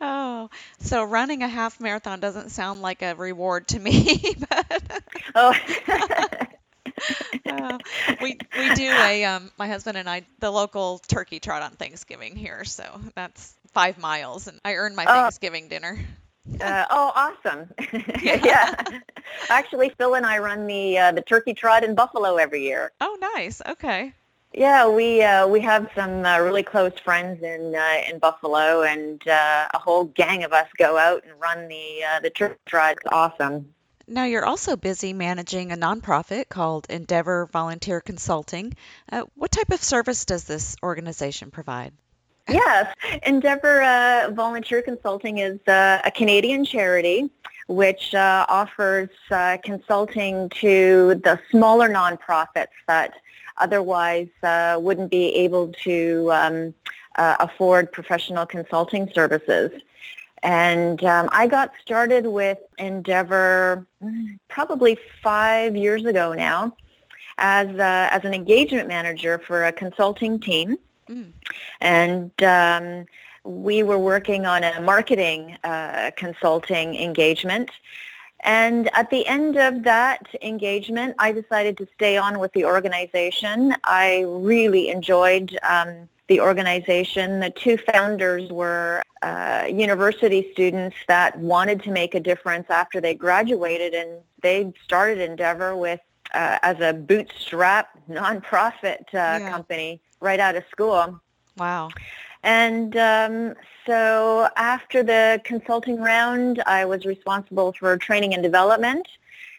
Oh, 0.00 0.48
so 0.78 1.04
running 1.04 1.42
a 1.42 1.48
half 1.48 1.80
marathon 1.80 2.18
doesn't 2.18 2.48
sound 2.48 2.80
like 2.80 3.02
a 3.02 3.14
reward 3.14 3.68
to 3.68 3.78
me, 3.78 4.18
but 4.48 4.82
oh. 5.34 5.54
uh, 7.44 7.78
we 8.22 8.38
we 8.56 8.74
do 8.74 8.90
a 8.90 9.24
um, 9.24 9.50
my 9.58 9.68
husband 9.68 9.98
and 9.98 10.08
I 10.08 10.22
the 10.38 10.50
local 10.50 10.98
turkey 11.08 11.40
trot 11.40 11.60
on 11.60 11.72
Thanksgiving 11.72 12.36
here, 12.36 12.64
so 12.64 12.84
that's 13.14 13.54
five 13.72 13.98
miles, 13.98 14.46
and 14.46 14.58
I 14.64 14.76
earn 14.76 14.94
my 14.94 15.04
oh. 15.04 15.12
Thanksgiving 15.12 15.68
dinner. 15.68 15.98
Uh, 16.60 16.84
oh, 16.90 17.12
awesome! 17.14 17.70
yeah. 18.22 18.40
yeah. 18.44 19.00
actually, 19.48 19.90
Phil 19.98 20.14
and 20.14 20.26
I 20.26 20.38
run 20.38 20.66
the 20.66 20.98
uh, 20.98 21.12
the 21.12 21.22
turkey 21.22 21.54
trot 21.54 21.84
in 21.84 21.94
Buffalo 21.94 22.36
every 22.36 22.62
year. 22.62 22.92
Oh, 23.00 23.16
nice. 23.34 23.60
Okay. 23.66 24.12
Yeah, 24.52 24.88
we 24.88 25.22
uh, 25.22 25.46
we 25.46 25.60
have 25.60 25.88
some 25.94 26.26
uh, 26.26 26.38
really 26.40 26.64
close 26.64 26.98
friends 27.04 27.42
in 27.42 27.74
uh, 27.74 28.10
in 28.10 28.18
Buffalo, 28.18 28.82
and 28.82 29.26
uh, 29.28 29.68
a 29.72 29.78
whole 29.78 30.04
gang 30.04 30.42
of 30.42 30.52
us 30.52 30.66
go 30.76 30.98
out 30.98 31.22
and 31.24 31.40
run 31.40 31.68
the 31.68 32.04
uh, 32.04 32.20
the 32.20 32.30
turkey 32.30 32.58
trot. 32.66 32.92
It's 32.92 33.12
awesome. 33.12 33.74
Now, 34.08 34.24
you're 34.24 34.44
also 34.44 34.74
busy 34.74 35.12
managing 35.12 35.70
a 35.70 35.76
nonprofit 35.76 36.48
called 36.48 36.86
Endeavor 36.90 37.46
Volunteer 37.52 38.00
Consulting. 38.00 38.74
Uh, 39.10 39.22
what 39.36 39.52
type 39.52 39.70
of 39.70 39.80
service 39.80 40.24
does 40.24 40.42
this 40.42 40.74
organization 40.82 41.52
provide? 41.52 41.92
Yes, 42.48 42.94
Endeavor 43.24 43.82
uh, 43.82 44.30
Volunteer 44.32 44.82
Consulting 44.82 45.38
is 45.38 45.60
uh, 45.68 46.00
a 46.04 46.10
Canadian 46.10 46.64
charity 46.64 47.30
which 47.70 48.16
uh, 48.16 48.44
offers 48.48 49.08
uh, 49.30 49.56
consulting 49.62 50.48
to 50.48 51.20
the 51.22 51.38
smaller 51.52 51.88
nonprofits 51.88 52.66
that 52.88 53.12
otherwise 53.58 54.26
uh, 54.42 54.76
wouldn't 54.80 55.08
be 55.08 55.32
able 55.36 55.68
to 55.84 56.28
um, 56.32 56.74
uh, 57.14 57.36
afford 57.38 57.92
professional 57.92 58.44
consulting 58.44 59.08
services. 59.14 59.70
And 60.42 61.04
um, 61.04 61.28
I 61.30 61.46
got 61.46 61.70
started 61.80 62.26
with 62.26 62.58
Endeavor 62.78 63.86
probably 64.48 64.98
five 65.22 65.76
years 65.76 66.04
ago 66.04 66.32
now 66.32 66.76
as, 67.38 67.68
a, 67.68 68.08
as 68.10 68.24
an 68.24 68.34
engagement 68.34 68.88
manager 68.88 69.38
for 69.46 69.66
a 69.66 69.72
consulting 69.72 70.40
team. 70.40 70.76
Mm. 71.08 71.32
And 71.80 72.30
um, 72.42 73.06
we 73.44 73.82
were 73.82 73.98
working 73.98 74.46
on 74.46 74.64
a 74.64 74.80
marketing 74.80 75.56
uh, 75.64 76.10
consulting 76.16 76.94
engagement. 76.96 77.70
And 78.42 78.88
at 78.94 79.10
the 79.10 79.26
end 79.26 79.56
of 79.56 79.82
that 79.84 80.26
engagement, 80.40 81.14
I 81.18 81.32
decided 81.32 81.76
to 81.78 81.86
stay 81.94 82.16
on 82.16 82.38
with 82.38 82.52
the 82.52 82.64
organization. 82.64 83.74
I 83.84 84.24
really 84.26 84.88
enjoyed 84.88 85.58
um, 85.62 86.08
the 86.28 86.40
organization. 86.40 87.40
The 87.40 87.50
two 87.50 87.76
founders 87.76 88.50
were 88.50 89.02
uh, 89.20 89.66
university 89.68 90.48
students 90.52 90.96
that 91.08 91.38
wanted 91.38 91.82
to 91.82 91.90
make 91.90 92.14
a 92.14 92.20
difference 92.20 92.70
after 92.70 93.00
they 93.00 93.14
graduated, 93.14 93.92
and 93.92 94.20
they 94.42 94.72
started 94.84 95.18
Endeavor 95.18 95.76
with 95.76 96.00
uh, 96.32 96.58
as 96.62 96.80
a 96.80 96.94
bootstrap 96.94 97.88
nonprofit 98.08 99.00
uh, 99.12 99.12
yeah. 99.12 99.50
company 99.50 100.00
right 100.20 100.40
out 100.40 100.56
of 100.56 100.64
school. 100.70 101.20
Wow. 101.56 101.90
And 102.42 102.96
um, 102.96 103.54
so 103.86 104.48
after 104.56 105.02
the 105.02 105.40
consulting 105.44 106.00
round, 106.00 106.62
I 106.66 106.84
was 106.84 107.04
responsible 107.04 107.74
for 107.78 107.96
training 107.98 108.34
and 108.34 108.42
development 108.42 109.06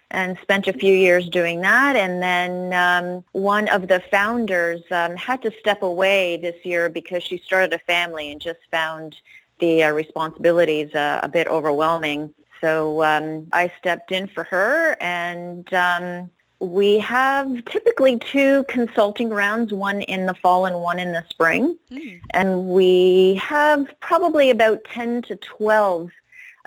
and 0.09 0.37
spent 0.41 0.67
a 0.67 0.73
few 0.73 0.93
years 0.93 1.29
doing 1.29 1.61
that. 1.61 1.95
And 1.95 2.21
then 2.21 2.73
um, 2.73 3.23
one 3.31 3.67
of 3.69 3.87
the 3.87 4.01
founders 4.11 4.81
um, 4.91 5.15
had 5.15 5.41
to 5.43 5.51
step 5.59 5.83
away 5.83 6.37
this 6.37 6.65
year 6.65 6.89
because 6.89 7.23
she 7.23 7.37
started 7.37 7.73
a 7.73 7.79
family 7.79 8.31
and 8.31 8.41
just 8.41 8.59
found 8.69 9.15
the 9.59 9.83
uh, 9.83 9.91
responsibilities 9.91 10.93
uh, 10.93 11.19
a 11.23 11.29
bit 11.29 11.47
overwhelming. 11.47 12.33
So 12.59 13.03
um, 13.03 13.47
I 13.53 13.71
stepped 13.79 14.11
in 14.11 14.27
for 14.27 14.43
her 14.45 14.97
and 14.99 15.71
um, 15.73 16.29
we 16.61 16.99
have 16.99 17.65
typically 17.65 18.19
two 18.19 18.63
consulting 18.65 19.29
rounds, 19.29 19.73
one 19.73 20.01
in 20.03 20.27
the 20.27 20.35
fall 20.35 20.65
and 20.65 20.79
one 20.79 20.99
in 20.99 21.11
the 21.11 21.23
spring. 21.27 21.75
Mm. 21.89 22.21
And 22.29 22.67
we 22.67 23.35
have 23.43 23.87
probably 23.99 24.51
about 24.51 24.83
10 24.85 25.23
to 25.23 25.37
12 25.37 26.11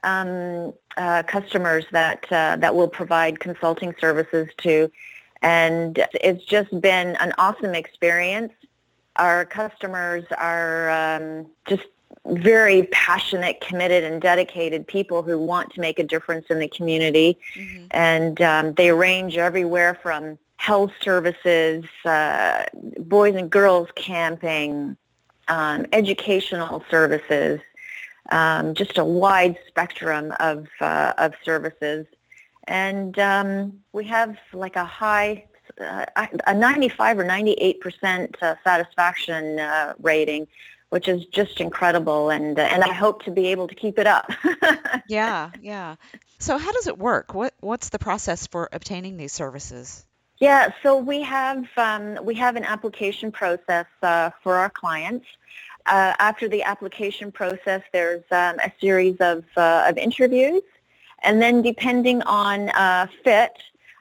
um, 0.02 0.74
uh, 0.96 1.22
customers 1.22 1.84
that, 1.92 2.24
uh, 2.32 2.56
that 2.56 2.74
will 2.74 2.88
provide 2.88 3.38
consulting 3.38 3.94
services 4.00 4.48
to. 4.58 4.90
And 5.42 6.04
it's 6.14 6.44
just 6.44 6.80
been 6.80 7.14
an 7.16 7.32
awesome 7.38 7.76
experience. 7.76 8.52
Our 9.14 9.44
customers 9.44 10.24
are 10.36 10.90
um, 10.90 11.46
just 11.68 11.84
very 12.26 12.84
passionate, 12.84 13.60
committed, 13.60 14.04
and 14.04 14.20
dedicated 14.20 14.86
people 14.86 15.22
who 15.22 15.38
want 15.38 15.72
to 15.74 15.80
make 15.80 15.98
a 15.98 16.04
difference 16.04 16.46
in 16.48 16.58
the 16.58 16.68
community. 16.68 17.38
Mm-hmm. 17.54 17.86
And 17.90 18.40
um, 18.40 18.74
they 18.74 18.92
range 18.92 19.36
everywhere 19.36 19.98
from 20.02 20.38
health 20.56 20.92
services, 21.02 21.84
uh, 22.04 22.64
boys 22.98 23.34
and 23.34 23.50
girls 23.50 23.88
camping, 23.94 24.96
um, 25.48 25.84
educational 25.92 26.82
services, 26.90 27.60
um, 28.30 28.74
just 28.74 28.96
a 28.96 29.04
wide 29.04 29.58
spectrum 29.68 30.32
of, 30.40 30.66
uh, 30.80 31.12
of 31.18 31.34
services. 31.44 32.06
And 32.66 33.18
um, 33.18 33.80
we 33.92 34.04
have 34.04 34.38
like 34.54 34.76
a 34.76 34.86
high, 34.86 35.44
uh, 35.78 36.06
a 36.46 36.54
95 36.54 37.18
or 37.18 37.24
98 37.24 37.80
percent 37.80 38.36
uh, 38.40 38.54
satisfaction 38.64 39.60
uh, 39.60 39.92
rating 40.00 40.46
which 40.94 41.08
is 41.08 41.24
just 41.26 41.60
incredible 41.60 42.30
and 42.30 42.56
uh, 42.56 42.62
and 42.62 42.84
I 42.84 42.92
hope 42.92 43.24
to 43.24 43.32
be 43.32 43.48
able 43.48 43.66
to 43.66 43.74
keep 43.74 43.98
it 43.98 44.06
up. 44.06 44.30
yeah, 45.08 45.50
yeah. 45.60 45.96
So 46.38 46.56
how 46.56 46.70
does 46.70 46.86
it 46.86 46.96
work? 46.96 47.34
What 47.34 47.52
what's 47.58 47.88
the 47.88 47.98
process 47.98 48.46
for 48.46 48.68
obtaining 48.72 49.16
these 49.16 49.32
services? 49.32 50.06
Yeah, 50.38 50.70
so 50.84 50.96
we 50.96 51.20
have 51.22 51.66
um, 51.76 52.20
we 52.22 52.36
have 52.36 52.54
an 52.54 52.62
application 52.62 53.32
process 53.32 53.86
uh, 54.04 54.30
for 54.44 54.54
our 54.54 54.70
clients. 54.70 55.26
Uh, 55.84 56.14
after 56.20 56.48
the 56.48 56.62
application 56.62 57.32
process, 57.32 57.82
there's 57.92 58.22
um, 58.30 58.60
a 58.60 58.70
series 58.80 59.16
of 59.18 59.42
uh, 59.56 59.86
of 59.88 59.98
interviews, 59.98 60.62
and 61.24 61.42
then 61.42 61.60
depending 61.60 62.22
on 62.22 62.68
uh, 62.68 63.08
fit 63.24 63.56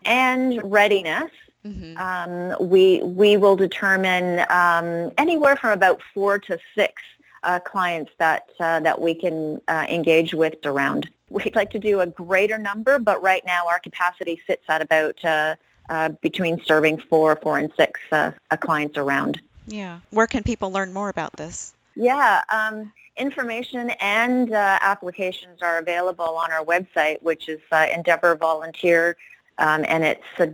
and 0.06 0.62
readiness, 0.71 1.32
Mm-hmm. 1.65 1.97
Um, 1.97 2.69
we 2.69 3.02
we 3.04 3.38
will 3.38 3.56
determine 3.56 4.45
um, 4.49 5.12
anywhere 5.17 5.56
from 5.56 5.71
about 5.71 6.02
four 6.13 6.38
to 6.39 6.60
six 6.76 7.02
uh, 7.43 7.60
clients 7.60 8.12
that 8.19 8.49
uh, 8.60 8.80
that 8.82 8.99
we 8.99 9.13
can 9.13 9.62
uh, 9.67 9.86
engage 9.89 10.34
with 10.34 10.56
around. 10.65 11.10
We'd 11.30 11.56
like 11.56 11.71
to 11.71 11.80
do 11.80 12.02
a 12.02 12.08
greater 12.08 12.58
number, 12.58 12.99
but 12.99 13.21
right 13.23 13.43
now 13.45 13.67
our 13.67 13.80
capacity 13.80 14.41
sits 14.45 14.63
at 14.67 14.82
about 14.82 15.23
uh, 15.23 15.56
uh, 15.89 16.10
between 16.21 16.63
serving 16.63 16.99
four, 17.10 17.36
four 17.38 17.58
and 17.58 17.71
six 17.76 17.99
uh, 18.12 18.32
clients 18.60 18.97
around. 18.97 19.41
Yeah. 19.65 19.99
Where 20.12 20.28
can 20.28 20.43
people 20.43 20.71
learn 20.71 20.93
more 20.93 21.10
about 21.10 21.34
this? 21.38 21.73
Yeah. 21.95 22.41
Um, 22.49 22.91
information 23.17 23.91
and 23.99 24.54
applications 24.54 25.62
are 25.62 25.80
available 25.80 26.38
on 26.38 26.52
our 26.52 26.63
website, 26.63 27.21
which 27.23 27.49
is 27.49 27.60
Endeavor 27.71 28.36
Volunteer 28.36 29.17
um, 29.57 29.85
and 29.87 30.03
it's 30.03 30.23
a 30.39 30.47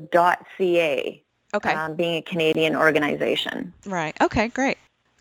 .ca. 0.58 1.24
Okay. 1.52 1.74
Um, 1.74 1.96
being 1.96 2.16
a 2.16 2.22
Canadian 2.22 2.76
organization. 2.76 3.74
Right. 3.86 4.16
Okay. 4.22 4.50
Great. 4.50 4.78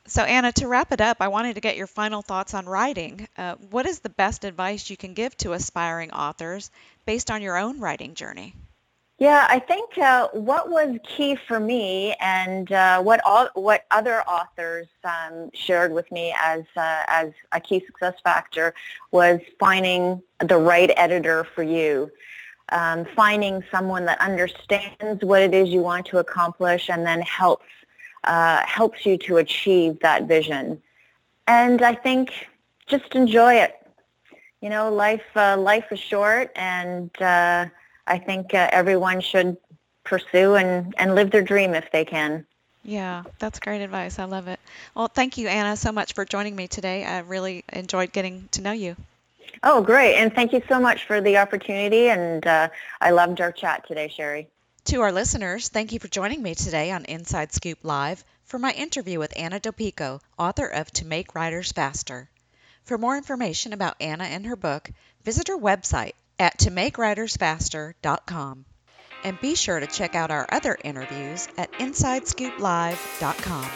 So 0.07 0.23
Anna, 0.23 0.53
to 0.53 0.69
wrap 0.69 0.93
it 0.93 1.01
up, 1.03 1.19
I 1.21 1.29
wanted 1.29 1.55
to 1.55 1.61
get 1.61 1.77
your 1.77 1.87
final 1.87 2.23
thoughts 2.23 2.55
on 2.55 2.67
writing. 2.67 3.29
Uh, 3.37 3.57
what 3.71 3.87
is 3.87 4.01
the 4.01 4.09
best 4.09 4.45
advice 4.45 4.89
you 4.89 4.97
can 4.97 5.13
give 5.13 5.37
to 5.39 5.53
aspiring 5.53 6.11
authors 6.13 6.71
based 7.05 7.31
on 7.31 7.43
your 7.43 7.59
own 7.59 7.79
writing 7.79 8.15
journey? 8.15 8.55
Yeah, 9.19 9.47
I 9.51 9.59
think 9.59 9.99
uh, 9.99 10.29
what 10.29 10.71
was 10.71 10.97
key 11.03 11.37
for 11.49 11.59
me 11.59 12.15
and 12.21 12.71
uh, 12.71 13.03
what 13.03 13.21
all, 13.25 13.49
what 13.55 13.85
other 13.91 14.23
authors 14.23 14.87
um, 15.03 15.51
shared 15.53 15.93
with 15.93 16.11
me 16.13 16.33
as 16.43 16.63
uh, 16.77 17.03
as 17.09 17.33
a 17.51 17.61
key 17.61 17.85
success 17.85 18.15
factor 18.23 18.75
was 19.11 19.41
finding 19.59 20.23
the 20.39 20.57
right 20.57 20.93
editor 20.97 21.45
for 21.55 21.65
you 21.65 22.11
um, 22.71 23.07
finding 23.17 23.63
someone 23.71 24.05
that 24.07 24.21
understands 24.21 25.25
what 25.25 25.43
it 25.43 25.55
is 25.55 25.69
you 25.69 25.81
want 25.81 26.07
to 26.07 26.19
accomplish 26.19 26.89
and 26.91 27.07
then 27.07 27.21
helps 27.23 27.67
uh, 28.25 28.65
helps 28.67 29.07
you 29.07 29.17
to 29.17 29.39
achieve 29.39 29.99
that 30.01 30.25
vision. 30.27 30.83
And 31.47 31.83
I 31.83 31.95
think 31.95 32.31
just 32.87 33.15
enjoy 33.15 33.55
it. 33.55 33.75
You 34.61 34.71
know, 34.71 34.93
life 34.93 35.25
uh, 35.37 35.57
life 35.57 35.87
is 35.91 36.01
short, 36.01 36.51
and 36.57 37.11
uh, 37.23 37.67
I 38.07 38.19
think 38.19 38.55
uh, 38.55 38.69
everyone 38.73 39.21
should 39.21 39.57
pursue 40.05 40.55
and, 40.55 40.95
and 40.99 41.15
live 41.15 41.31
their 41.31 41.43
dream 41.43 41.75
if 41.75 41.91
they 41.93 42.05
can. 42.05 42.45
Yeah, 42.83 43.25
that's 43.39 43.61
great 43.61 43.83
advice. 43.83 44.19
I 44.19 44.25
love 44.25 44.49
it. 44.49 44.59
Well, 44.95 45.09
thank 45.09 45.37
you, 45.37 45.49
Anna, 45.49 45.77
so 45.77 45.93
much 45.93 46.15
for 46.15 46.25
joining 46.25 46.57
me 46.57 46.67
today. 46.67 47.05
I 47.05 47.21
really 47.21 47.65
enjoyed 47.73 48.13
getting 48.13 48.49
to 48.53 48.63
know 48.63 48.73
you. 48.73 48.97
Oh, 49.63 49.83
great. 49.83 50.17
And 50.17 50.35
thank 50.35 50.53
you 50.53 50.61
so 50.69 50.81
much 50.81 51.05
for 51.05 51.21
the 51.21 51.37
opportunity. 51.39 52.09
And 52.09 52.45
uh, 52.47 52.69
I 53.01 53.11
loved 53.11 53.41
our 53.41 53.53
chat 53.53 53.87
today, 53.87 54.09
Sherry. 54.09 54.49
To 54.87 55.03
our 55.03 55.13
listeners, 55.13 55.69
thank 55.69 55.93
you 55.93 56.01
for 56.01 56.09
joining 56.09 56.43
me 56.43 56.55
today 56.55 56.91
on 56.93 57.05
Inside 57.05 57.53
Scoop 57.53 57.81
Live 57.83 58.25
for 58.45 58.59
my 58.59 58.73
interview 58.73 59.19
with 59.19 59.35
Anna 59.37 59.61
Dopico, 59.61 60.23
author 60.39 60.67
of 60.67 60.91
To 60.93 61.05
Make 61.05 61.35
Riders 61.35 61.73
Faster. 61.73 62.31
For 62.85 62.97
more 62.97 63.19
information 63.19 63.75
about 63.75 63.97
Anna 64.01 64.25
and 64.25 64.47
her 64.47 64.57
book, 64.57 64.91
visit 65.25 65.49
her 65.49 65.59
website 65.59 66.15
at 66.39 66.59
tomakeridersfaster.com. 66.59 68.65
And 69.25 69.41
be 69.41 69.55
sure 69.55 69.81
to 69.81 69.87
check 69.87 70.15
out 70.15 70.31
our 70.31 70.47
other 70.51 70.79
interviews 70.83 71.49
at 71.59 71.71
InsideScoopLive.com. 71.73 73.71